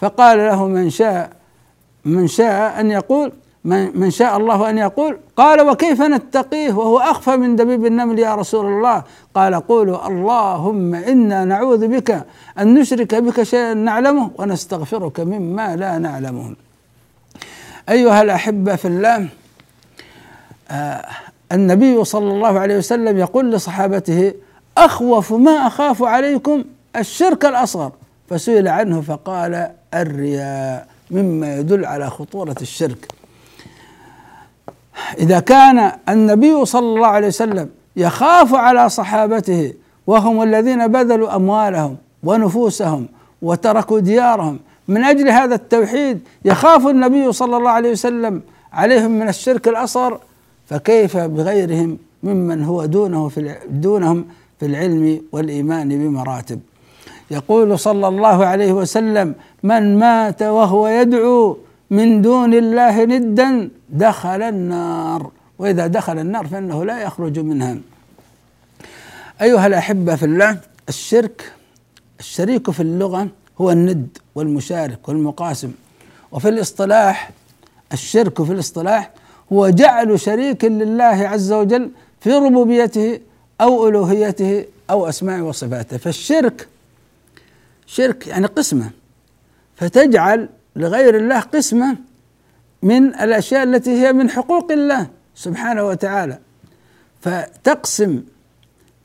فقال 0.00 0.38
له 0.38 0.66
من 0.66 0.90
شاء 0.90 1.30
من 2.04 2.26
شاء 2.26 2.80
أن 2.80 2.90
يقول 2.90 3.32
من, 3.64 4.00
من 4.00 4.10
شاء 4.10 4.36
الله 4.36 4.70
أن 4.70 4.78
يقول 4.78 5.18
قال 5.36 5.68
وكيف 5.70 6.02
نتقيه 6.02 6.72
وهو 6.72 6.98
أخفى 6.98 7.36
من 7.36 7.56
دبيب 7.56 7.86
النمل 7.86 8.18
يا 8.18 8.34
رسول 8.34 8.66
الله؟ 8.66 9.02
قال 9.34 9.54
قولوا 9.54 10.06
اللهم 10.06 10.94
إنا 10.94 11.44
نعوذ 11.44 11.88
بك 11.88 12.26
أن 12.58 12.74
نشرك 12.74 13.14
بك 13.14 13.42
شيئا 13.42 13.74
نعلمه 13.74 14.30
ونستغفرك 14.38 15.20
مما 15.20 15.76
لا 15.76 15.98
نعلمه. 15.98 16.56
أيها 17.88 18.22
الأحبة 18.22 18.76
في 18.76 18.88
الله 18.88 19.28
آه 20.70 21.06
النبي 21.52 22.04
صلى 22.04 22.30
الله 22.32 22.58
عليه 22.60 22.76
وسلم 22.76 23.18
يقول 23.18 23.52
لصحابته 23.52 24.34
أخوف 24.78 25.32
ما 25.32 25.66
أخاف 25.66 26.02
عليكم 26.02 26.64
الشرك 26.96 27.44
الأصغر. 27.44 27.92
فسئل 28.30 28.68
عنه 28.68 29.00
فقال 29.00 29.70
الرياء 29.94 30.86
مما 31.10 31.56
يدل 31.56 31.84
على 31.84 32.10
خطورة 32.10 32.56
الشرك. 32.62 33.08
إذا 35.18 35.40
كان 35.40 35.92
النبي 36.08 36.64
صلى 36.64 36.86
الله 36.86 37.06
عليه 37.06 37.26
وسلم 37.26 37.68
يخاف 37.96 38.54
على 38.54 38.88
صحابته 38.88 39.74
وهم 40.06 40.42
الذين 40.42 40.86
بذلوا 40.86 41.36
أموالهم 41.36 41.96
ونفوسهم 42.24 43.06
وتركوا 43.42 44.00
ديارهم 44.00 44.58
من 44.88 45.04
أجل 45.04 45.28
هذا 45.28 45.54
التوحيد 45.54 46.20
يخاف 46.44 46.86
النبي 46.86 47.32
صلى 47.32 47.56
الله 47.56 47.70
عليه 47.70 47.90
وسلم 47.90 48.42
عليهم 48.72 49.10
من 49.10 49.28
الشرك 49.28 49.68
الأصغر؟ 49.68 50.20
فكيف 50.66 51.16
بغيرهم 51.16 51.98
ممن 52.22 52.64
هو 52.64 52.84
دونه 52.84 53.28
في 53.28 53.56
دونهم 53.70 54.24
في 54.60 54.66
العلم 54.66 55.22
والإيمان 55.32 55.88
بمراتب؟ 55.88 56.60
يقول 57.30 57.78
صلى 57.78 58.08
الله 58.08 58.46
عليه 58.46 58.72
وسلم 58.72 59.34
من 59.62 59.98
مات 59.98 60.42
وهو 60.42 60.88
يدعو 60.88 61.58
من 61.90 62.22
دون 62.22 62.54
الله 62.54 63.04
ندا 63.04 63.70
دخل 63.88 64.42
النار. 64.42 65.30
وإذا 65.58 65.86
دخل 65.86 66.18
النار 66.18 66.46
فإنه 66.46 66.84
لا 66.84 67.02
يخرج 67.02 67.38
منها. 67.38 67.76
أيها 69.42 69.66
الأحبة 69.66 70.16
في 70.16 70.26
الله 70.26 70.58
الشرك 70.88 71.52
الشريك 72.20 72.70
في 72.70 72.80
اللغة 72.80 73.28
هو 73.60 73.70
الند 73.70 74.18
والمشارك 74.34 75.08
والمقاسم. 75.08 75.72
وفي 76.32 76.48
الاصطلاح 76.48 77.30
الشرك 77.92 78.42
في 78.42 78.52
الاصطلاح 78.52 79.10
هو 79.52 79.68
جعل 79.68 80.20
شريك 80.20 80.64
لله 80.64 81.04
عز 81.04 81.52
وجل 81.52 81.90
في 82.20 82.32
ربوبيته 82.32 83.20
أو 83.60 83.88
ألوهيته 83.88 84.64
أو 84.90 85.08
اسماء 85.08 85.40
وصفاته. 85.40 85.96
فالشرك 85.96 86.68
شرك 87.96 88.26
يعني 88.26 88.46
قسمة. 88.46 88.90
فتجعل 89.76 90.48
لغير 90.76 91.16
الله 91.16 91.40
قسمة 91.40 91.96
من 92.82 93.14
الأشياء 93.14 93.62
التي 93.62 93.90
هي 93.90 94.12
من 94.12 94.30
حقوق 94.30 94.72
الله 94.72 95.06
سبحانه 95.34 95.84
وتعالى. 95.84 96.38
فتقسم 97.20 98.22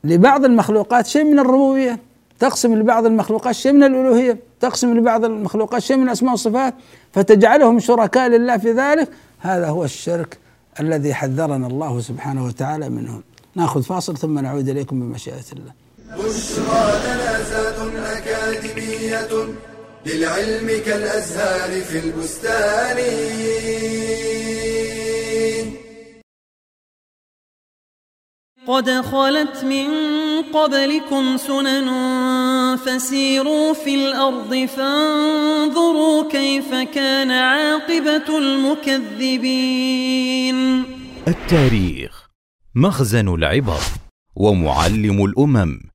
لبعض 0.04 0.44
المخلوقات 0.44 1.06
شيء 1.06 1.24
من 1.24 1.38
الربوبية 1.38 1.98
تقسم 2.38 2.74
لبعض 2.74 3.06
المخلوقات 3.06 3.54
شيء 3.54 3.72
من 3.72 3.82
الألوهية 3.82 4.38
تقسم 4.60 4.98
لبعض 4.98 5.24
المخلوقات 5.24 5.82
شيء 5.82 5.96
من 5.96 6.06
الاسماء 6.06 6.32
والصفات 6.32 6.74
فتجعلهم 7.12 7.78
شركاء 7.78 8.28
لله 8.28 8.56
في 8.58 8.72
ذلك. 8.72 9.08
هذا 9.40 9.68
هو 9.68 9.84
الشرك 9.84 10.38
الذي 10.80 11.14
حذرنا 11.14 11.66
الله 11.66 12.00
سبحانه 12.00 12.44
وتعالى 12.44 12.88
منه 12.88 13.22
ناخذ 13.54 13.82
فاصل 13.82 14.16
ثم 14.16 14.38
نعود 14.38 14.68
إليكم 14.68 15.00
بمشيئة 15.00 15.48
الله. 15.52 15.72
بشرى 16.18 17.06
أكاديمية 18.46 19.54
للعلم 20.06 20.82
كالأزهار 20.86 21.80
في 21.82 21.98
البستان. 21.98 22.98
قد 28.66 28.90
خلت 28.90 29.64
من 29.64 29.88
قبلكم 30.42 31.36
سنن 31.36 31.88
فسيروا 32.76 33.72
في 33.72 33.94
الأرض 33.94 34.54
فانظروا 34.76 36.30
كيف 36.30 36.74
كان 36.74 37.30
عاقبة 37.30 38.38
المكذبين. 38.38 39.76
التاريخ 41.28 42.28
مخزن 42.74 43.34
العبر 43.34 43.80
ومعلم 44.36 45.24
الأمم. 45.24 45.85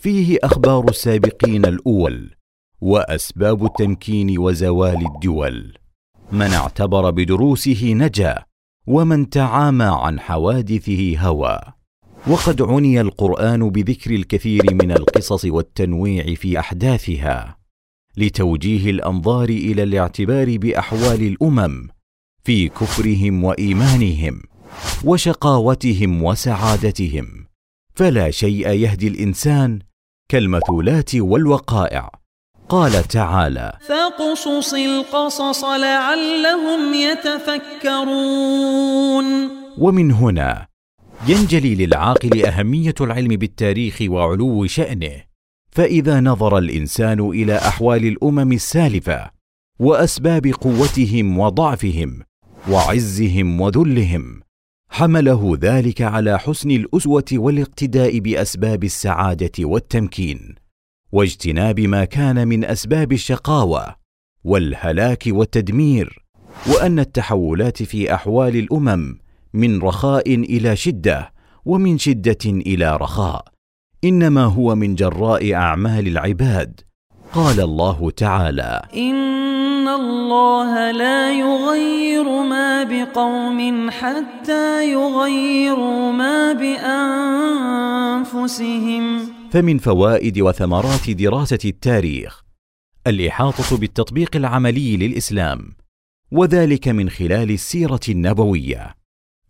فيه 0.00 0.38
أخبار 0.44 0.88
السابقين 0.88 1.64
الأول 1.64 2.34
وأسباب 2.80 3.64
التمكين 3.64 4.38
وزوال 4.38 5.06
الدول. 5.06 5.74
من 6.32 6.52
اعتبر 6.52 7.10
بدروسه 7.10 7.92
نجا 7.92 8.44
ومن 8.86 9.30
تعامى 9.30 9.84
عن 9.84 10.20
حوادثه 10.20 11.18
هوى. 11.18 11.60
وقد 12.26 12.62
عني 12.62 13.00
القرآن 13.00 13.70
بذكر 13.70 14.10
الكثير 14.10 14.74
من 14.74 14.92
القصص 14.92 15.44
والتنويع 15.44 16.34
في 16.34 16.58
أحداثها 16.58 17.58
لتوجيه 18.16 18.90
الأنظار 18.90 19.48
إلى 19.48 19.82
الاعتبار 19.82 20.56
بأحوال 20.56 21.22
الأمم 21.22 21.88
في 22.44 22.68
كفرهم 22.68 23.44
وإيمانهم 23.44 24.42
وشقاوتهم 25.04 26.22
وسعادتهم. 26.22 27.46
فلا 27.94 28.30
شيء 28.30 28.68
يهدي 28.68 29.08
الإنسان 29.08 29.89
كالمثولات 30.30 31.14
والوقائع. 31.14 32.10
قال 32.68 33.04
تعالى 33.04 33.78
فاقصص 33.88 34.74
القصص 34.74 35.64
لعلهم 35.64 36.94
يتفكرون. 36.94 38.44
ومن 39.78 40.12
هنا 40.12 40.66
ينجلي 41.28 41.74
للعاقل 41.74 42.46
أهمية 42.46 42.94
العلم 43.00 43.28
بالتاريخ 43.28 43.98
وعلو 44.08 44.66
شأنه. 44.66 45.22
فإذا 45.70 46.20
نظر 46.20 46.58
الإنسان 46.58 47.20
إلى 47.20 47.56
أحوال 47.56 48.06
الأمم 48.06 48.52
السالفة 48.52 49.30
وأسباب 49.80 50.46
قوتهم 50.46 51.38
وضعفهم 51.38 52.22
وعزهم 52.70 53.60
وذلهم 53.60 54.40
حمله 54.92 55.58
ذلك 55.60 56.02
على 56.02 56.38
حسن 56.38 56.70
الأسوة 56.70 57.24
والاقتداء 57.32 58.18
بأسباب 58.18 58.84
السعادة 58.84 59.52
والتمكين 59.60 60.54
واجتناب 61.12 61.80
ما 61.80 62.04
كان 62.04 62.48
من 62.48 62.64
أسباب 62.64 63.12
الشقاوة 63.12 63.96
والهلاك 64.44 65.24
والتدمير 65.26 66.24
وأن 66.66 66.98
التحولات 66.98 67.82
في 67.82 68.14
أحوال 68.14 68.56
الأمم 68.56 69.18
من 69.54 69.80
رخاء 69.82 70.34
إلى 70.34 70.76
شدة 70.76 71.32
ومن 71.64 71.98
شدة 71.98 72.44
إلى 72.46 72.96
رخاء 72.96 73.44
إنما 74.04 74.44
هو 74.44 74.74
من 74.74 74.94
جراء 74.94 75.54
أعمال 75.54 76.06
العباد 76.06 76.80
قال 77.32 77.60
الله 77.60 78.10
تعالى 78.10 78.82
إن 78.94 79.88
الله 79.88 80.90
لا 80.90 81.32
يغير 81.38 82.24
ما 82.24 82.82
بقوم 82.82 83.90
حتى 83.90 84.92
يغيروا 84.92 86.12
ما 86.12 86.52
بأنفسهم. 88.22 89.32
فمن 89.50 89.78
فوائد 89.78 90.40
وثمرات 90.40 91.10
دراسة 91.10 91.58
التاريخ 91.64 92.42
الإحاطة 93.06 93.76
بالتطبيق 93.76 94.36
العملي 94.36 94.96
للإسلام 94.96 95.72
وذلك 96.32 96.88
من 96.88 97.10
خلال 97.10 97.50
السيرة 97.50 98.00
النبوية. 98.08 98.94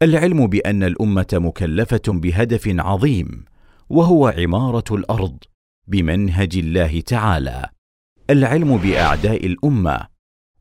العلم 0.02 0.46
بأن 0.46 0.82
الأمة 0.82 1.26
مكلفة 1.32 2.02
بهدف 2.08 2.62
عظيم 2.78 3.44
وهو 3.90 4.26
عمارة 4.28 4.84
الأرض. 4.94 5.36
بمنهج 5.90 6.56
الله 6.56 7.00
تعالى. 7.00 7.68
العلم 8.30 8.76
بأعداء 8.76 9.46
الأمة 9.46 10.06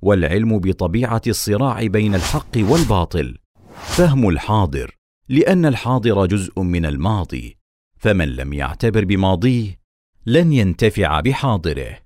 والعلم 0.01 0.59
بطبيعة 0.59 1.21
الصراع 1.27 1.87
بين 1.87 2.15
الحق 2.15 2.57
والباطل. 2.57 3.37
فهم 3.85 4.29
الحاضر 4.29 4.95
لأن 5.29 5.65
الحاضر 5.65 6.25
جزء 6.25 6.61
من 6.61 6.85
الماضي. 6.85 7.57
فمن 7.97 8.35
لم 8.35 8.53
يعتبر 8.53 9.05
بماضيه 9.05 9.79
لن 10.25 10.53
ينتفع 10.53 11.19
بحاضره. 11.19 11.97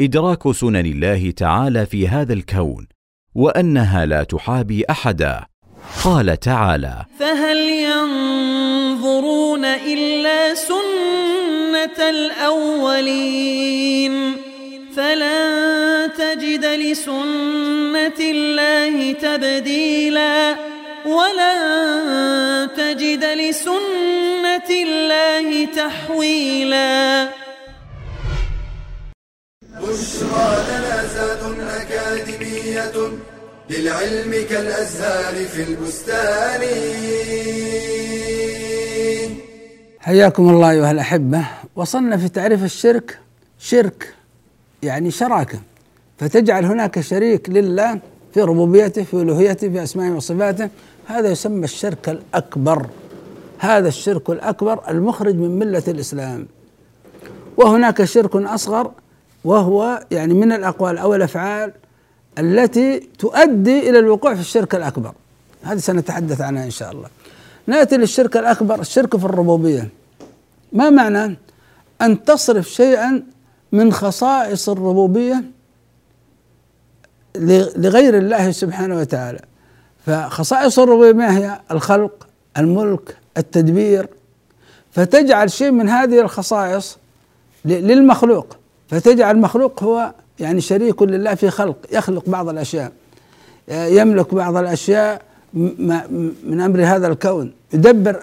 إدراك 0.00 0.52
سنن 0.52 0.86
الله 0.86 1.30
تعالى 1.30 1.86
في 1.86 2.08
هذا 2.08 2.32
الكون 2.32 2.86
وأنها 3.34 4.06
لا 4.06 4.22
تحابي 4.22 4.84
أحدا. 4.90 5.46
قال 6.04 6.40
تعالى 6.40 7.06
فهل 7.18 7.56
ينظرون 7.56 9.64
إلا 9.64 10.54
الأولين. 11.84 13.70
فلن 14.96 16.10
تجد 16.18 16.64
لسنة 16.64 18.20
الله 18.20 19.12
تبديلا. 19.12 20.56
ولن 21.06 22.68
تجد 22.76 23.24
لسنة 23.24 24.70
الله 24.70 25.64
تحويلا. 25.64 27.28
بشرى 29.80 30.64
لنا 30.68 31.00
أكاديمية 31.82 32.92
للعلم 33.70 34.46
كالأزهار 34.50 35.34
في 35.46 35.62
البستان. 35.62 36.60
حياكم 40.10 40.48
الله 40.48 40.70
أيها 40.70 40.90
الأحبة. 40.90 41.44
وصلنا 41.76 42.16
في 42.16 42.28
تعريف 42.28 42.64
الشرك 42.64 43.18
شرك 43.58 44.14
يعني 44.82 45.10
شراكة. 45.10 45.58
فتجعل 46.18 46.64
هناك 46.64 47.00
شريك 47.00 47.50
لله 47.50 48.00
في 48.34 48.40
ربوبيته 48.40 49.02
في 49.02 49.14
ألوهيته 49.14 49.68
في 49.68 49.82
أسمائه 49.82 50.10
وصفاته. 50.10 50.68
هذا 51.06 51.28
يسمى 51.28 51.64
الشرك 51.64 52.08
الأكبر. 52.08 52.86
هذا 53.58 53.88
الشرك 53.88 54.30
الأكبر 54.30 54.80
المخرج 54.88 55.34
من 55.34 55.58
ملة 55.58 55.82
الإسلام. 55.88 56.46
وهناك 57.56 58.04
شرك 58.04 58.36
أصغر 58.36 58.90
وهو 59.44 60.04
يعني 60.10 60.34
من 60.34 60.52
الأقوال 60.52 60.98
أو 60.98 61.14
الأفعال 61.14 61.72
التي 62.38 63.08
تؤدي 63.18 63.90
إلى 63.90 63.98
الوقوع 63.98 64.34
في 64.34 64.40
الشرك 64.40 64.74
الأكبر. 64.74 65.12
هذه 65.62 65.78
سنتحدث 65.78 66.40
عنها 66.40 66.64
إن 66.64 66.70
شاء 66.70 66.92
الله. 66.92 67.08
نأتي 67.66 67.96
للشرك 67.96 68.36
الأكبر 68.36 68.80
الشرك 68.80 69.16
في 69.16 69.24
الربوبية. 69.24 69.99
ما 70.72 70.90
معنى 70.90 71.36
أن 72.02 72.24
تصرف 72.24 72.68
شيئا 72.68 73.22
من 73.72 73.92
خصائص 73.92 74.68
الربوبية 74.68 75.44
لغير 77.76 78.18
الله 78.18 78.50
سبحانه 78.50 78.96
وتعالى. 78.96 79.40
فخصائص 80.06 80.78
الربوبية 80.78 81.12
ما 81.12 81.38
هي؟ 81.38 81.60
الخلق 81.70 82.26
الملك 82.58 83.16
التدبير. 83.36 84.08
فتجعل 84.92 85.50
شيء 85.50 85.70
من 85.70 85.88
هذه 85.88 86.20
الخصائص 86.20 86.98
للمخلوق. 87.64 88.56
فتجعل 88.88 89.34
المخلوق 89.34 89.82
هو 89.82 90.14
يعني 90.40 90.60
شريك 90.60 91.02
لله 91.02 91.34
في 91.34 91.50
خلق 91.50 91.76
يخلق 91.92 92.28
بعض 92.28 92.48
الأشياء. 92.48 92.92
يملك 93.68 94.34
بعض 94.34 94.56
الأشياء 94.56 95.22
من 95.54 96.60
أمر 96.60 96.84
هذا 96.84 97.06
الكون 97.06 97.52
يدبر 97.72 98.22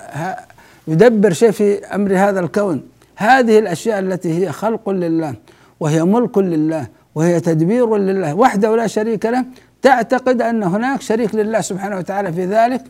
يدبر 0.87 1.33
شيء 1.33 1.51
في 1.51 1.85
أمر 1.85 2.17
هذا 2.17 2.39
الكون. 2.39 2.83
هذه 3.15 3.59
الأشياء 3.59 3.99
التي 3.99 4.39
هي 4.39 4.51
خلق 4.51 4.89
لله 4.89 5.35
وهي 5.79 6.03
ملك 6.03 6.37
لله 6.37 6.87
وهي 7.15 7.39
تدبير 7.39 7.97
لله 7.97 8.33
وحده 8.33 8.75
لا 8.75 8.87
شريك 8.87 9.25
له 9.25 9.45
تعتقد 9.81 10.41
أن 10.41 10.63
هناك 10.63 11.01
شريك 11.01 11.35
لله 11.35 11.61
سبحانه 11.61 11.97
وتعالى 11.97 12.33
في 12.33 12.45
ذلك. 12.45 12.83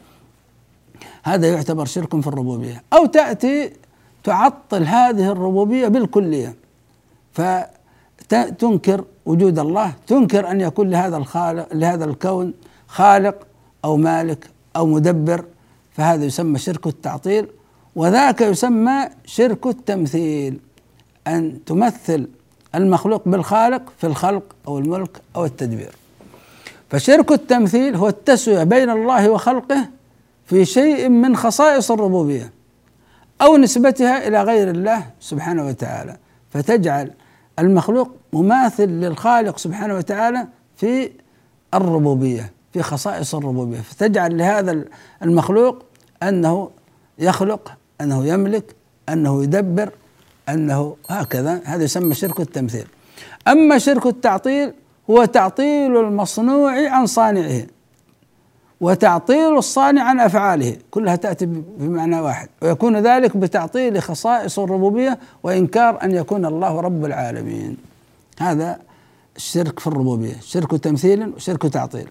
هذا 1.24 1.48
يعتبر 1.48 1.86
شرك 1.86 2.22
في 2.22 2.28
الربوبية. 2.28 2.84
أو 2.94 3.06
تأتي 3.06 3.72
تعطل 4.24 4.84
هذه 4.84 5.32
الربوبية 5.32 5.88
بالكلية. 5.88 6.56
فتنكر 7.34 9.04
وجود 9.26 9.60
الله 9.60 9.94
تنكر 10.08 10.52
أن 10.52 10.62
يكون 10.62 10.90
لهذا 10.90 11.18
الخالق 11.18 11.74
لهذا 11.74 12.06
الكون 12.06 12.54
خالق 12.88 13.36
أو 13.86 13.98
مالك 13.98 14.50
أو 14.76 14.86
مدبر. 14.86 15.46
فهذا 15.92 16.26
يسمى 16.26 16.60
شرك 16.60 16.88
التعطيل. 16.88 17.48
وذاك 17.98 18.42
يسمى 18.42 19.10
شرك 19.26 19.68
التمثيل 19.68 20.60
أن 21.28 21.60
تمثل 21.66 22.28
المخلوق 22.76 23.28
بالخالق 23.28 23.94
في 23.98 24.08
الخلق 24.08 24.44
أو 24.68 24.78
الملك 24.78 25.22
أو 25.36 25.46
التدبير. 25.46 25.96
فشرك 26.90 27.32
التمثيل 27.32 27.96
هو 27.96 28.08
التسوية 28.08 28.64
بين 28.64 28.90
الله 28.90 29.30
وخلقه 29.30 29.90
في 30.46 30.66
شيء 30.66 31.10
من 31.10 31.36
خصائص 31.36 31.92
الربوبية 31.92 32.52
أو 33.42 33.58
نسبتها 33.58 34.28
إلى 34.28 34.44
غير 34.44 34.70
الله 34.70 35.06
سبحانه 35.20 35.68
وتعالى. 35.68 36.18
فتجعل 36.50 37.12
المخلوق 37.60 38.12
مماثل 38.34 38.88
للخالق 38.88 39.58
سبحانه 39.58 39.96
وتعالى 39.96 40.48
في 40.76 41.12
الربوبية 41.74 42.52
في 42.74 42.82
خصائص 42.82 43.36
الربوبية. 43.36 43.82
فتجعل 43.82 44.38
لهذا 44.38 44.84
المخلوق 45.24 45.86
أنه 46.24 46.70
يخلق 47.20 47.78
أنه 48.02 48.26
يملك 48.26 48.76
أنه 49.10 49.44
يدبر 49.44 49.90
أنه 50.50 50.96
هكذا. 51.10 51.62
هذا 51.66 51.84
يسمى 51.84 52.14
شرك 52.14 52.40
التمثيل. 52.40 52.86
أما 53.48 53.78
شرك 53.78 54.06
التعطيل 54.06 54.74
هو 55.10 55.26
تعطيل 55.26 55.98
المصنوع 55.98 56.90
عن 56.90 57.06
صانعه 57.06 57.64
وتعطيل 58.82 59.58
الصانع 59.58 60.04
عن 60.04 60.20
أفعاله. 60.20 60.78
كلها 60.92 61.16
تأتي 61.16 61.46
بمعنى 61.78 62.20
واحد. 62.20 62.50
ويكون 62.62 62.98
ذلك 62.98 63.38
بتعطيل 63.38 64.02
خصائص 64.02 64.60
الربوبية 64.60 65.20
وإنكار 65.44 66.04
أن 66.04 66.12
يكون 66.12 66.46
الله 66.46 66.82
رب 66.82 67.06
العالمين. 67.06 67.78
هذا 68.40 68.80
الشرك 69.36 69.80
في 69.80 69.88
الربوبية. 69.88 70.36
شرك 70.42 70.72
تمثيل 70.72 71.30
وشرك 71.30 71.62
تعطيل. 71.62 72.08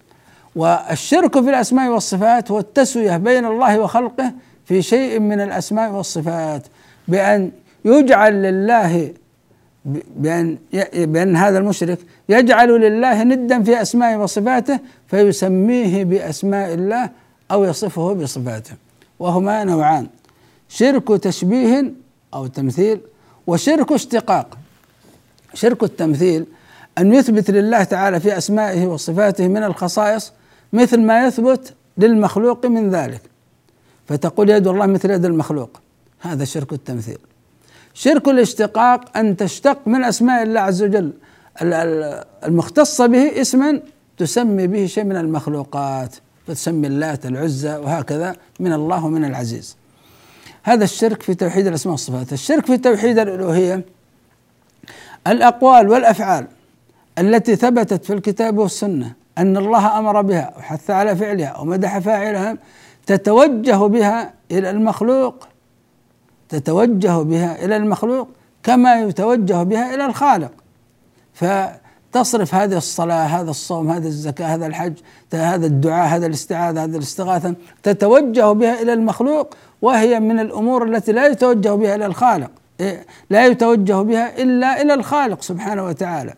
والشرك 0.55 1.33
في 1.33 1.49
الأسماء 1.49 1.91
والصفات 1.91 2.51
هو 2.51 2.59
التسويه 2.59 3.17
بين 3.17 3.45
الله 3.45 3.79
وخلقه 3.79 4.31
في 4.67 4.81
شيء 4.81 5.19
من 5.19 5.41
الأسماء 5.41 5.91
والصفات 5.91 6.67
بأن 7.07 7.51
يجعل 7.85 8.33
لله 8.33 9.13
بأن 10.15 10.57
بأن 10.93 11.35
هذا 11.35 11.57
المشرك 11.57 11.99
يجعل 12.29 12.69
لله 12.81 13.23
ندا 13.23 13.63
في 13.63 13.81
أسمائه 13.81 14.17
وصفاته 14.17 14.79
فيسميه 15.07 16.03
بأسماء 16.03 16.73
الله 16.73 17.09
أو 17.51 17.63
يصفه 17.63 18.13
بصفاته. 18.13 18.73
وهما 19.19 19.63
نوعان 19.63 20.07
شرك 20.69 21.07
تشبيه 21.07 21.93
أو 22.33 22.47
تمثيل 22.47 22.99
وشرك 23.47 23.91
اشتقاق. 23.91 24.57
شرك 25.53 25.83
التمثيل 25.83 26.45
أن 26.97 27.13
يثبت 27.13 27.51
لله 27.51 27.83
تعالى 27.83 28.19
في 28.19 28.37
أسمائه 28.37 28.87
وصفاته 28.87 29.47
من 29.47 29.63
الخصائص 29.63 30.33
مثل 30.73 31.01
ما 31.01 31.25
يثبت 31.25 31.73
للمخلوق 31.97 32.65
من 32.65 32.89
ذلك. 32.89 33.21
فتقول 34.07 34.49
يد 34.49 34.67
الله 34.67 34.85
مثل 34.85 35.11
يد 35.11 35.25
المخلوق. 35.25 35.81
هذا 36.19 36.45
شرك 36.45 36.73
التمثيل. 36.73 37.17
شرك 37.93 38.27
الاشتقاق 38.27 39.17
أن 39.17 39.37
تشتق 39.37 39.79
من 39.85 40.03
أسماء 40.03 40.43
الله 40.43 40.59
عز 40.59 40.83
وجل. 40.83 41.13
المختصة 42.43 43.05
به 43.05 43.41
اسما 43.41 43.81
تسمي 44.17 44.67
به 44.67 44.85
شيء 44.85 45.03
من 45.03 45.15
المخلوقات 45.15 46.15
فتسمي 46.47 46.87
اللات 46.87 47.25
العزى 47.25 47.75
وهكذا 47.75 48.35
من 48.59 48.73
الله 48.73 49.05
ومن 49.05 49.25
العزيز. 49.25 49.77
هذا 50.63 50.83
الشرك 50.83 51.21
في 51.21 51.33
توحيد 51.33 51.67
الأسماء 51.67 51.91
والصفات. 51.91 52.33
الشرك 52.33 52.65
في 52.65 52.77
توحيد 52.77 53.19
الألوهية 53.19 53.85
الأقوال 55.27 55.89
والأفعال 55.89 56.47
التي 57.19 57.55
ثبتت 57.55 58.05
في 58.05 58.13
الكتاب 58.13 58.57
والسنة 58.57 59.13
أن 59.37 59.57
الله 59.57 59.99
أمر 59.99 60.21
بها 60.21 60.53
وحث 60.57 60.89
على 60.89 61.15
فعلها 61.15 61.57
ومدح 61.57 61.99
فاعلها 61.99 62.57
تتوجه 63.07 63.87
بها 63.87 64.33
إلى 64.51 64.69
المخلوق 64.69 65.47
تتوجه 66.49 67.21
بها 67.21 67.65
إلى 67.65 67.77
المخلوق 67.77 68.27
كما 68.63 69.01
يتوجه 69.01 69.63
بها 69.63 69.95
إلى 69.95 70.05
الخالق. 70.05 70.51
فتصرف 71.33 72.55
هذه 72.55 72.77
الصلاة 72.77 73.25
هذا 73.25 73.49
الصوم 73.49 73.91
هذا 73.91 74.07
الزكاة 74.07 74.45
هذا 74.45 74.67
الحج 74.67 74.93
هذا 75.33 75.65
الدعاء 75.65 76.07
هذا 76.07 76.25
الاستعاذة 76.25 76.83
هذا 76.83 76.97
الاستغاثة 76.97 77.55
تتوجه 77.83 78.51
بها 78.51 78.81
إلى 78.81 78.93
المخلوق 78.93 79.53
وهي 79.81 80.19
من 80.19 80.39
الأمور 80.39 80.83
التي 80.83 81.11
لا 81.11 81.27
يتوجه 81.27 81.69
بها 81.69 81.95
إلى 81.95 82.05
الخالق 82.05 82.51
إيه، 82.79 83.05
لا 83.29 83.45
يتوجه 83.45 84.01
بها 84.01 84.41
إلا 84.41 84.81
إلى 84.81 84.93
الخالق 84.93 85.41
سبحانه 85.41 85.85
وتعالى. 85.85 86.33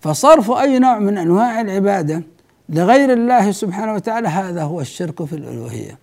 فصرف 0.00 0.50
أي 0.50 0.78
نوع 0.78 0.98
من 0.98 1.18
أنواع 1.18 1.60
العبادة 1.60 2.22
لغير 2.68 3.12
الله 3.12 3.52
سبحانه 3.52 3.94
وتعالى 3.94 4.28
هذا 4.28 4.62
هو 4.62 4.80
الشرك 4.80 5.24
في 5.24 5.32
الألوهية. 5.32 5.98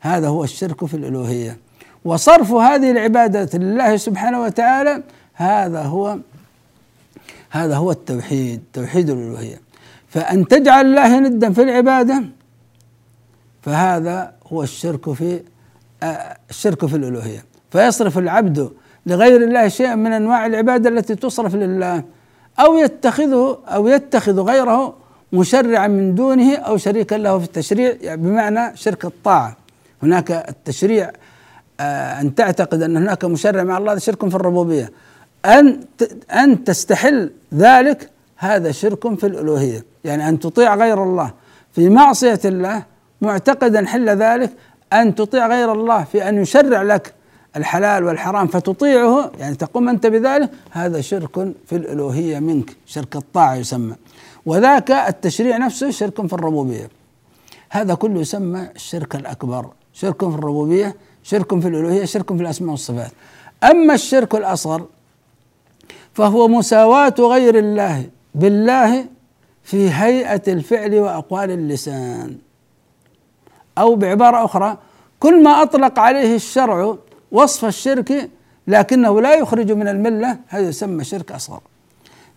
هذا 0.00 0.28
هو 0.28 0.44
الشرك 0.44 0.84
في 0.84 0.94
الألوهية. 0.94 1.58
وصرف 2.04 2.52
هذه 2.52 2.90
العبادة 2.90 3.58
لله 3.58 3.96
سبحانه 3.96 4.42
وتعالى 4.42 5.02
هذا 5.34 5.82
هو 5.82 6.18
هذا 7.50 7.76
هو 7.76 7.90
التوحيد 7.90 8.62
توحيد 8.72 9.10
الألوهية. 9.10 9.60
فأن 10.08 10.48
تجعل 10.48 10.86
الله 10.86 11.20
ندا 11.20 11.52
في 11.52 11.62
العبادة 11.62 12.22
فهذا 13.62 14.32
هو 14.46 14.62
الشرك 14.62 15.12
في 15.12 15.42
آه، 16.02 16.36
الشرك 16.50 16.86
في 16.86 16.96
الألوهية. 16.96 17.44
فيصرف 17.70 18.18
العبد 18.18 18.70
لغير 19.06 19.44
الله 19.44 19.68
شيئا 19.68 19.94
من 19.94 20.12
أنواع 20.12 20.46
العبادة 20.46 20.88
التي 20.88 21.14
تصرف 21.14 21.54
لله 21.54 22.04
أو 22.58 22.78
يتخذه 22.78 23.58
أو 23.66 23.86
يتخذ 23.86 24.40
غيره 24.40 24.99
مشرعا 25.32 25.86
من 25.86 26.14
دونه 26.14 26.56
أو 26.56 26.76
شريكا 26.76 27.14
له 27.14 27.38
في 27.38 27.44
التشريع 27.44 27.96
يعني 28.00 28.22
بمعنى 28.22 28.76
شرك 28.76 29.04
الطاعة. 29.04 29.56
هناك 30.02 30.30
التشريع 30.30 31.10
آه، 31.80 32.20
أن 32.20 32.34
تعتقد 32.34 32.82
أن 32.82 32.96
هناك 32.96 33.24
مشرع 33.24 33.62
مع 33.62 33.78
الله 33.78 33.92
هذا 33.92 33.98
شرك 33.98 34.28
في 34.28 34.34
الربوبية. 34.34 34.92
أن 35.44 35.80
أن 36.30 36.64
تستحل 36.64 37.30
ذلك 37.54 38.10
هذا 38.36 38.72
شرك 38.72 39.18
في 39.18 39.26
الألوهية. 39.26 39.84
يعني 40.04 40.28
أن 40.28 40.38
تطيع 40.38 40.74
غير 40.74 41.02
الله 41.02 41.32
في 41.72 41.88
معصية 41.88 42.40
الله 42.44 42.82
معتقدا 43.20 43.86
حل 43.86 44.08
ذلك 44.08 44.50
أن 44.92 45.14
تطيع 45.14 45.48
غير 45.48 45.72
الله 45.72 46.04
في 46.04 46.28
أن 46.28 46.42
يشرع 46.42 46.82
لك 46.82 47.14
الحلال 47.56 48.04
والحرام 48.04 48.46
فتطيعه 48.46 49.32
يعني 49.38 49.54
تقوم 49.54 49.88
أنت 49.88 50.06
بذلك 50.06 50.50
هذا 50.70 51.00
شرك 51.00 51.52
في 51.66 51.76
الألوهية 51.76 52.38
منك. 52.38 52.76
شرك 52.86 53.16
الطاعة 53.16 53.54
يسمى. 53.54 53.94
وذاك 54.46 54.90
التشريع 54.90 55.56
نفسه 55.56 55.90
شرك 55.90 56.26
في 56.26 56.32
الربوبية. 56.32 56.90
هذا 57.70 57.94
كله 57.94 58.20
يسمى 58.20 58.68
الشرك 58.76 59.14
الأكبر. 59.14 59.66
شرك 59.92 60.20
في 60.30 60.34
الربوبية 60.34 60.96
شرك 61.22 61.60
في 61.60 61.68
الألوهية 61.68 62.04
شرك 62.04 62.36
في 62.36 62.42
الأسماء 62.42 62.70
والصفات. 62.70 63.12
أما 63.64 63.94
الشرك 63.94 64.34
الأصغر 64.34 64.86
فهو 66.14 66.48
مساواة 66.48 67.14
غير 67.18 67.58
الله 67.58 68.06
بالله 68.34 69.06
في 69.62 69.90
هيئة 69.90 70.42
الفعل 70.48 70.94
وأقوال 70.94 71.50
اللسان. 71.50 72.38
أو 73.78 73.94
بعبارة 73.94 74.44
أخرى 74.44 74.78
كل 75.20 75.42
ما 75.42 75.62
أطلق 75.62 75.98
عليه 75.98 76.34
الشرع 76.34 76.96
وصف 77.32 77.64
الشرك 77.64 78.30
لكنه 78.66 79.20
لا 79.20 79.34
يخرج 79.34 79.72
من 79.72 79.88
الملة 79.88 80.38
هذا 80.48 80.68
يسمى 80.68 81.04
شرك 81.04 81.32
أصغر. 81.32 81.60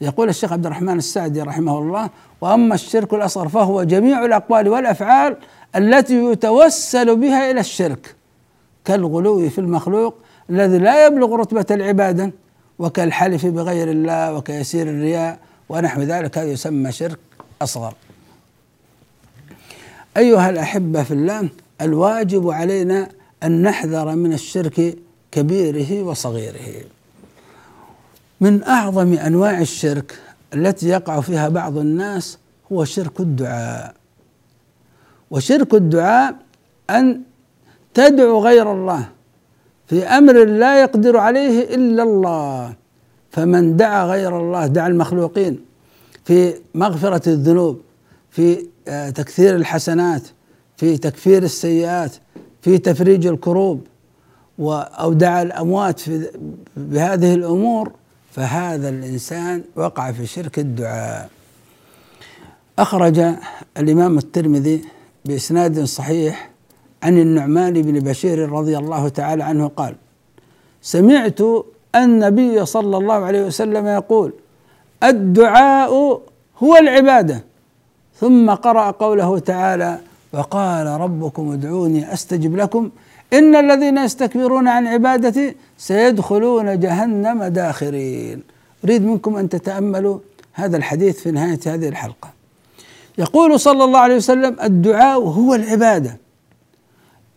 يقول 0.01 0.29
الشيخ 0.29 0.53
عبد 0.53 0.65
الرحمن 0.65 0.97
السعدي 0.97 1.41
رحمه 1.41 1.79
الله 1.79 2.09
وأما 2.41 2.75
الشرك 2.75 3.13
الأصغر 3.13 3.47
فهو 3.47 3.83
جميع 3.83 4.25
الأقوال 4.25 4.67
والأفعال 4.67 5.37
التي 5.75 6.15
يتوسل 6.15 7.15
بها 7.15 7.51
إلى 7.51 7.59
الشرك 7.59 8.15
كالغلو 8.85 9.49
في 9.49 9.59
المخلوق 9.59 10.15
الذي 10.49 10.77
لا 10.77 11.05
يبلغ 11.05 11.35
رتبة 11.35 11.65
العباده 11.71 12.31
وكالحلف 12.79 13.45
بغير 13.45 13.91
الله 13.91 14.33
وكيسير 14.33 14.89
الرياء 14.89 15.39
ونحو 15.69 16.01
ذلك 16.01 16.37
هذا 16.37 16.51
يسمى 16.51 16.91
شرك 16.91 17.19
أصغر. 17.61 17.93
أيها 20.17 20.49
الأحبة 20.49 21.03
في 21.03 21.11
الله 21.13 21.49
الواجب 21.81 22.49
علينا 22.49 23.09
أن 23.43 23.61
نحذر 23.61 24.15
من 24.15 24.33
الشرك 24.33 24.97
كبيره 25.31 26.03
وصغيره. 26.03 26.83
من 28.43 28.63
أعظم 28.63 29.13
أنواع 29.13 29.61
الشرك 29.61 30.19
التي 30.53 30.87
يقع 30.87 31.21
فيها 31.21 31.49
بعض 31.49 31.77
الناس 31.77 32.37
هو 32.71 32.85
شرك 32.85 33.19
الدعاء. 33.19 33.93
وشرك 35.31 35.73
الدعاء 35.73 36.35
أن 36.89 37.21
تدعو 37.93 38.39
غير 38.39 38.71
الله 38.71 39.05
في 39.87 40.03
أمر 40.03 40.43
لا 40.45 40.81
يقدر 40.81 41.17
عليه 41.17 41.75
إلا 41.75 42.03
الله. 42.03 42.73
فمن 43.31 43.77
دعا 43.77 44.05
غير 44.05 44.39
الله 44.39 44.67
دعا 44.67 44.87
المخلوقين 44.87 45.59
في 46.25 46.53
مغفرة 46.75 47.29
الذنوب 47.29 47.81
في 48.29 48.67
آه، 48.87 49.09
تكثير 49.09 49.55
الحسنات 49.55 50.21
في 50.77 50.97
تكفير 50.97 51.43
السيئات 51.43 52.11
في 52.61 52.77
تفريج 52.77 53.27
الكروب 53.27 53.81
أو 54.59 55.13
دعا 55.13 55.41
الأموات 55.41 55.99
في 55.99 56.29
بهذه 56.77 57.33
الأمور 57.33 57.91
فهذا 58.35 58.89
الإنسان 58.89 59.63
وقع 59.75 60.11
في 60.11 60.25
شرك 60.25 60.59
الدعاء. 60.59 61.29
أخرج 62.79 63.19
الإمام 63.77 64.17
الترمذي 64.17 64.81
بإسناد 65.25 65.83
صحيح 65.83 66.49
عن 67.03 67.17
النعمان 67.17 67.81
بن 67.81 67.99
بشير 67.99 68.49
رضي 68.49 68.77
الله 68.77 69.09
تعالى 69.09 69.43
عنه 69.43 69.67
قال 69.67 69.95
سمعت 70.81 71.39
النبي 71.95 72.65
صلى 72.65 72.97
الله 72.97 73.13
عليه 73.13 73.45
وسلم 73.45 73.87
يقول 73.87 74.33
الدعاء 75.03 76.21
هو 76.63 76.77
العبادة. 76.77 77.43
ثم 78.19 78.49
قرأ 78.49 78.91
قوله 78.91 79.39
تعالى 79.39 79.99
وقال 80.33 80.87
ربكم 80.87 81.51
ادعوني 81.51 82.13
أستجب 82.13 82.55
لكم. 82.55 82.89
إن 83.33 83.55
الذين 83.55 83.97
يستكبرون 83.97 84.67
عن 84.67 84.87
عبادتي 84.87 85.55
سيدخلون 85.77 86.79
جهنم 86.79 87.43
داخرين. 87.43 88.43
أريد 88.83 89.05
منكم 89.05 89.35
أن 89.35 89.49
تتأملوا 89.49 90.19
هذا 90.53 90.77
الحديث 90.77 91.19
في 91.19 91.31
نهاية 91.31 91.59
هذه 91.67 91.87
الحلقة. 91.87 92.29
يقول 93.17 93.59
صلى 93.59 93.83
الله 93.83 93.99
عليه 93.99 94.15
وسلم 94.15 94.55
الدعاء 94.63 95.19
هو 95.19 95.55
العبادة. 95.55 96.17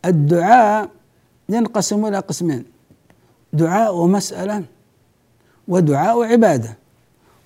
الدعاء 0.05 0.89
ينقسم 1.49 2.07
إلى 2.07 2.19
قسمين 2.19 2.65
دعاء 3.53 3.95
ومسألة 3.95 4.63
ودعاء 5.69 6.23
عبادة 6.25 6.77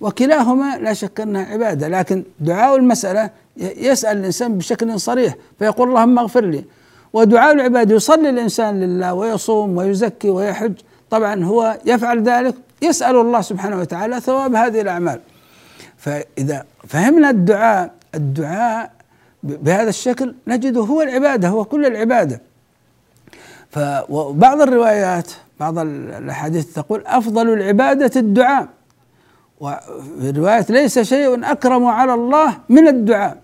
وكلاهما 0.01 0.77
لا 0.77 0.93
شك 0.93 1.19
أنها 1.21 1.45
عبادة 1.45 1.87
لكن 1.87 2.23
دعاء 2.39 2.75
المسألة 2.75 3.29
يسأل 3.57 4.17
الإنسان 4.17 4.57
بشكل 4.57 4.99
صريح 4.99 5.35
فيقول 5.59 5.89
اللهم 5.89 6.19
اغفر 6.19 6.45
لي. 6.45 6.65
ودعاء 7.13 7.53
العباد 7.53 7.91
يصلي 7.91 8.29
الإنسان 8.29 8.79
لله 8.79 9.13
ويصوم 9.13 9.77
ويزكي 9.77 10.29
ويحج. 10.29 10.73
طبعا 11.09 11.43
هو 11.43 11.77
يفعل 11.85 12.23
ذلك 12.23 12.55
يسأل 12.81 13.15
الله 13.15 13.41
سبحانه 13.41 13.79
وتعالى 13.79 14.19
ثواب 14.19 14.55
هذه 14.55 14.81
الأعمال. 14.81 15.19
فإذا 15.97 16.65
فهمنا 16.87 17.29
الدعاء 17.29 17.91
الدعاء 18.15 18.91
بهذا 19.43 19.89
الشكل 19.89 20.35
نجده 20.47 20.81
هو 20.81 21.01
العبادة 21.01 21.47
هو 21.47 21.65
كل 21.65 21.85
العبادة. 21.85 22.41
فبعض 23.69 24.61
الروايات 24.61 25.31
بعض 25.59 25.79
الأحاديث 25.79 26.73
تقول 26.73 27.03
أفضل 27.05 27.53
العبادة 27.53 28.19
الدعاء. 28.19 28.67
وفي 29.59 30.31
روايه 30.37 30.65
ليس 30.69 30.99
شيء 30.99 31.51
أكرم 31.51 31.85
على 31.85 32.13
الله 32.13 32.57
من 32.69 32.87
الدعاء. 32.87 33.37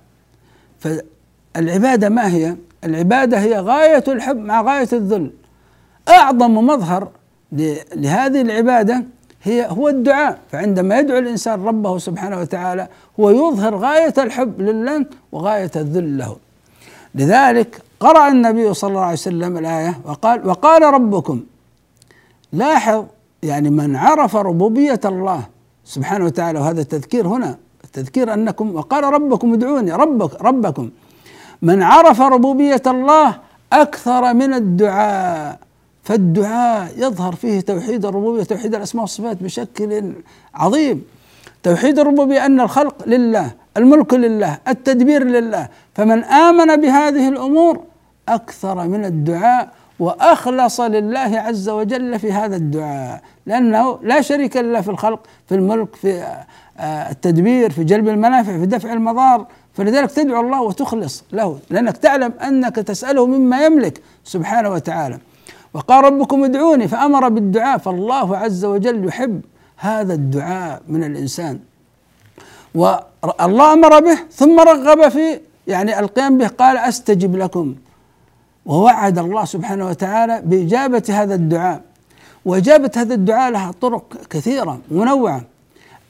فالعبادة 0.79 2.09
ما 2.09 2.27
هي؟ 2.27 2.55
العبادة 2.83 3.39
هي 3.39 3.59
غاية 3.59 4.03
الحب 4.07 4.37
مع 4.37 4.61
غاية 4.61 4.89
الذل. 4.93 5.31
أعظم 6.09 6.55
مظهر 6.55 7.07
لهذه 7.95 8.41
العبادة 8.41 9.03
هي 9.43 9.67
هو 9.69 9.89
الدعاء. 9.89 10.39
فعندما 10.51 10.99
يدعو 10.99 11.17
الإنسان 11.17 11.63
ربه 11.65 11.97
سبحانه 11.97 12.39
وتعالى 12.39 12.87
هو 13.19 13.29
يظهر 13.29 13.75
غاية 13.75 14.13
الحب 14.17 14.61
لله 14.61 15.05
وغاية 15.31 15.71
الذل 15.75 16.17
له. 16.17 16.35
لذلك 17.15 17.81
قرأ 17.99 18.27
النبي 18.27 18.73
صلى 18.73 18.87
الله 18.87 19.01
عليه 19.01 19.13
وسلم 19.13 19.57
الآية 19.57 19.99
وقال 20.05 20.47
وقال 20.47 20.81
ربكم 20.81 21.43
لاحظ 22.53 23.05
يعني 23.43 23.69
من 23.69 23.95
عرف 23.95 24.35
ربوبية 24.35 24.99
الله 25.05 25.43
سبحانه 25.85 26.25
وتعالى 26.25 26.59
وهذا 26.59 26.81
التذكير 26.81 27.27
هنا 27.27 27.57
التذكير 27.83 28.33
أنكم 28.33 28.75
وقال 28.75 29.03
ربكم 29.03 29.53
ادعوني 29.53 29.91
ربك 29.91 30.41
ربكم. 30.41 30.89
من 31.61 31.83
عرف 31.83 32.21
ربوبية 32.21 32.81
الله 32.87 33.35
أكثر 33.73 34.33
من 34.33 34.53
الدعاء. 34.53 35.59
فالدعاء 36.03 36.91
يظهر 36.97 37.35
فيه 37.35 37.61
توحيد 37.61 38.05
الربوبية 38.05 38.43
توحيد 38.43 38.75
الأسماء 38.75 39.01
والصفات 39.01 39.43
بشكل 39.43 40.13
عظيم. 40.55 41.03
توحيد 41.63 41.99
الربوبية 41.99 42.45
أن 42.45 42.59
الخلق 42.61 43.07
لله 43.07 43.51
الملك 43.77 44.13
لله 44.13 44.57
التدبير 44.67 45.23
لله. 45.23 45.67
فمن 45.95 46.23
آمن 46.23 46.75
بهذه 46.75 47.29
الأمور 47.29 47.79
أكثر 48.29 48.87
من 48.87 49.05
الدعاء 49.05 49.69
وأخلص 49.99 50.79
لله 50.79 51.39
عز 51.39 51.69
وجل 51.69 52.19
في 52.19 52.31
هذا 52.31 52.55
الدعاء. 52.55 53.21
لأنه 53.45 53.99
لا 54.01 54.21
شريك 54.21 54.57
له 54.57 54.81
في 54.81 54.89
الخلق 54.89 55.19
في 55.47 55.55
الملك 55.55 55.95
في 55.95 56.23
آه، 56.79 57.11
التدبير 57.11 57.71
في 57.71 57.83
جلب 57.83 58.07
المنافع 58.07 58.57
في 58.57 58.65
دفع 58.65 58.93
المضار 58.93 59.45
فلذلك 59.77 60.11
تدعو 60.11 60.41
الله 60.41 60.61
وتخلص 60.61 61.23
له 61.31 61.59
لأنك 61.69 61.97
تعلم 61.97 62.33
أنك 62.43 62.75
تسأله 62.75 63.25
مما 63.25 63.65
يملك 63.65 64.01
سبحانه 64.23 64.69
وتعالى. 64.69 65.19
وقال 65.73 66.03
ربكم 66.03 66.43
ادعوني 66.43 66.87
فأمر 66.87 67.29
بالدعاء 67.29 67.77
فالله 67.77 68.37
عز 68.37 68.65
وجل 68.65 69.07
يحب 69.07 69.41
هذا 69.77 70.13
الدعاء 70.13 70.81
من 70.87 71.03
الإنسان. 71.03 71.59
والله 72.75 73.73
أمر 73.73 73.99
به 73.99 74.17
ثم 74.31 74.59
رغب 74.59 75.09
في 75.09 75.39
يعني 75.67 75.99
القيام 75.99 76.37
به 76.37 76.47
قال 76.47 76.77
أستجب 76.77 77.35
لكم. 77.35 77.75
ووعد 78.65 79.17
الله 79.19 79.45
سبحانه 79.45 79.87
وتعالى 79.87 80.41
بإجابة 80.45 81.03
هذا 81.09 81.35
الدعاء. 81.35 81.81
وإجابة 82.45 82.91
هذا 82.95 83.13
الدعاء 83.13 83.51
لها 83.51 83.71
طرق 83.81 84.13
كثيرة 84.29 84.79
منوعة. 84.91 85.41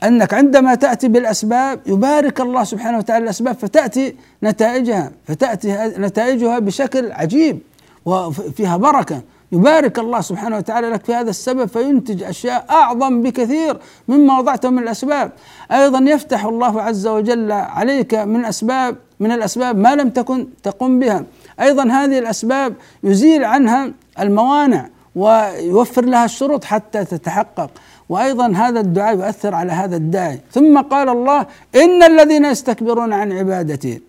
أنك 0.04 0.34
عندما 0.34 0.76
تأتي 0.76 1.08
بالأسباب 1.08 1.80
يبارك 1.86 2.42
الله 2.42 2.64
سبحانه 2.64 2.98
وتعالى 2.98 3.24
الأسباب 3.24 3.56
فتأتي 3.56 4.16
نتائجها 4.44 5.12
فتأتي 5.28 5.94
نتائجها 5.98 6.60
بشكل 6.60 7.12
عجيب 7.12 7.60
وفيها 8.06 8.78
بركة. 8.78 9.22
يبارك 9.52 10.00
الله 10.00 10.22
سبحانه 10.22 10.58
وتعالى 10.58 10.90
لك 10.90 11.06
في 11.06 11.14
هذا 11.14 11.30
السبب 11.30 11.66
فينتج 11.66 12.24
أشياء 12.24 12.66
أعظم 12.70 13.22
بكثير 13.22 13.78
مما 14.08 14.40
وضعته 14.40 14.70
من 14.70 14.84
الأسباب. 14.84 15.32
أيضا 15.72 16.00
يفتح 16.00 16.46
الله 16.46 16.82
عز 16.82 17.08
وجل 17.08 17.52
عليك 17.52 18.14
من 18.16 18.46
أسباب 18.46 18.96
من 19.20 19.32
الأسباب 19.32 19.78
ما 19.78 19.96
لم 19.96 20.10
تكن 20.10 20.48
تقم 20.64 21.00
بها. 21.00 21.24
أيضا 21.60 21.84
هذه 21.84 22.20
الأسباب 22.20 22.74
يزيل 23.04 23.44
عنها 23.44 23.92
الموانع 24.20 24.90
ويوفر 25.16 26.06
لها 26.06 26.26
الشروط 26.26 26.64
حتى 26.64 27.06
تتحقق. 27.06 27.70
وأيضا 28.10 28.48
هذا 28.48 28.80
الدعاء 28.80 29.16
يؤثر 29.16 29.56
على 29.56 29.72
هذا 29.72 29.96
الداعي. 29.96 30.40
ثم 30.52 30.82
قال 30.82 31.10
الله 31.10 31.46
إن 31.76 32.04
الذين 32.04 32.46
يستكبرون 32.46 33.14
عن 33.14 33.32
عبادتي 33.32 34.02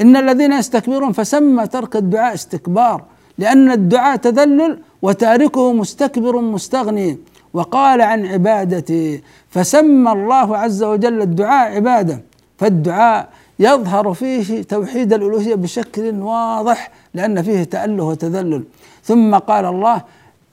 إن 0.00 0.16
الذين 0.16 0.52
يستكبرون 0.52 1.12
فسمى 1.12 1.66
ترك 1.66 1.96
الدعاء 1.96 2.34
استكبار 2.34 3.02
لأن 3.38 3.70
الدعاء 3.70 4.16
تذلل 4.16 4.78
وتاركه 5.02 5.72
مستكبر 5.72 6.40
مستغني. 6.40 7.18
وقال 7.54 8.00
عن 8.00 8.26
عبادتي 8.26 9.22
فسمى 9.48 10.12
الله 10.12 10.56
عز 10.56 10.82
وجل 10.82 11.22
الدعاء 11.22 11.74
عبادة. 11.76 12.20
فالدعاء 12.58 13.28
يظهر 13.58 14.14
فيه 14.14 14.62
توحيد 14.62 15.12
الألوهية 15.12 15.54
بشكل 15.54 16.20
واضح 16.20 16.90
لأن 17.14 17.42
فيه 17.42 17.64
تأله 17.64 18.04
وتذلل. 18.04 18.64
ثم 19.04 19.34
قال 19.34 19.64
الله 19.64 20.02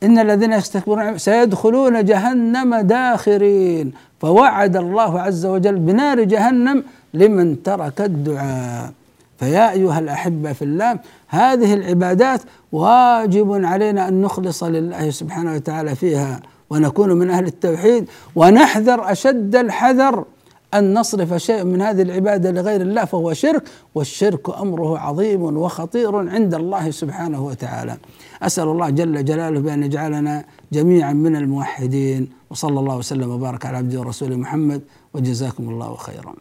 إن 0.03 0.19
الذين 0.19 0.53
يستكبرون 0.53 1.17
سيدخلون 1.17 2.05
جهنم 2.05 2.75
داخرين. 2.75 3.91
فوعد 4.19 4.75
الله 4.77 5.21
عز 5.21 5.45
وجل 5.45 5.75
بنار 5.75 6.23
جهنم 6.23 6.83
لمن 7.13 7.63
ترك 7.63 8.01
الدعاء. 8.01 8.91
فيا 9.39 9.71
أيها 9.71 9.99
الأحبة 9.99 10.53
في 10.53 10.61
الله 10.61 10.99
هذه 11.27 11.73
العبادات 11.73 12.41
واجب 12.71 13.65
علينا 13.65 14.07
أن 14.07 14.21
نخلص 14.21 14.63
لله 14.63 15.09
سبحانه 15.09 15.55
وتعالى 15.55 15.95
فيها 15.95 16.39
ونكون 16.69 17.13
من 17.13 17.29
أهل 17.29 17.45
التوحيد 17.45 18.09
ونحذر 18.35 19.11
أشد 19.11 19.55
الحذر. 19.55 20.25
أن 20.73 20.93
نصرف 20.93 21.33
شيء 21.33 21.63
من 21.63 21.81
هذه 21.81 22.01
العبادة 22.01 22.51
لغير 22.51 22.81
الله 22.81 23.05
فهو 23.05 23.33
شرك 23.33 23.63
والشرك 23.95 24.49
أمره 24.49 24.99
عظيم 24.99 25.41
وخطير 25.57 26.15
عند 26.15 26.53
الله 26.53 26.91
سبحانه 26.91 27.45
وتعالى. 27.45 27.97
أسأل 28.41 28.63
الله 28.63 28.89
جل 28.89 29.25
جلاله 29.25 29.59
بأن 29.59 29.83
يجعلنا 29.83 30.45
جميعا 30.71 31.13
من 31.13 31.35
الموحدين 31.35 32.29
وصلى 32.49 32.79
الله 32.79 32.97
وسلم 32.97 33.29
وبارك 33.29 33.65
على 33.65 33.77
عبده 33.77 33.99
ورسوله 33.99 34.35
محمد 34.35 34.81
وجزاكم 35.13 35.69
الله 35.69 35.95
خيرا. 35.95 36.33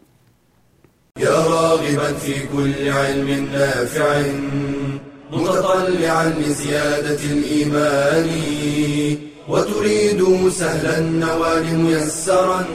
يا 1.19 1.37
راغبا 1.55 2.13
في 2.13 2.47
كل 2.47 2.89
علم 2.89 3.29
نافع 3.53 4.21
متطلعا 5.33 6.29
لزيادة 6.29 7.21
الإيمان 7.35 8.29
وتريد 9.49 10.49
سهلا 10.49 10.97
النوال 10.97 11.79
ميسرا 11.79 12.65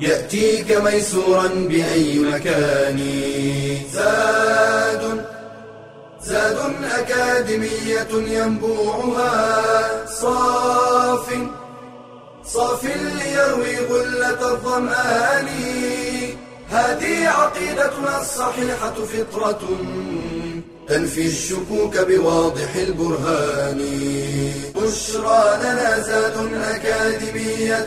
يأتيك 0.00 0.72
ميسورا 0.72 1.46
بأي 1.46 2.18
مكان. 2.18 2.98
زاد 3.92 5.24
زاد 6.22 6.58
أكاديمية 6.98 8.12
ينبوعها. 8.12 10.06
صاف 10.06 11.26
صاف 12.44 12.84
ليروي 12.84 13.76
غلة 13.76 14.52
الظمآن. 14.52 15.48
هذه 16.70 17.28
عقيدتنا 17.28 18.20
الصحيحة 18.20 18.94
فطرة 18.94 19.60
تنفي 20.88 21.26
الشكوك 21.26 21.98
بواضح 21.98 22.74
البرهان. 22.74 23.80
بشرى 24.76 25.58
لنا 25.62 26.00
زاد 26.00 26.36
أكاديمية 26.74 27.86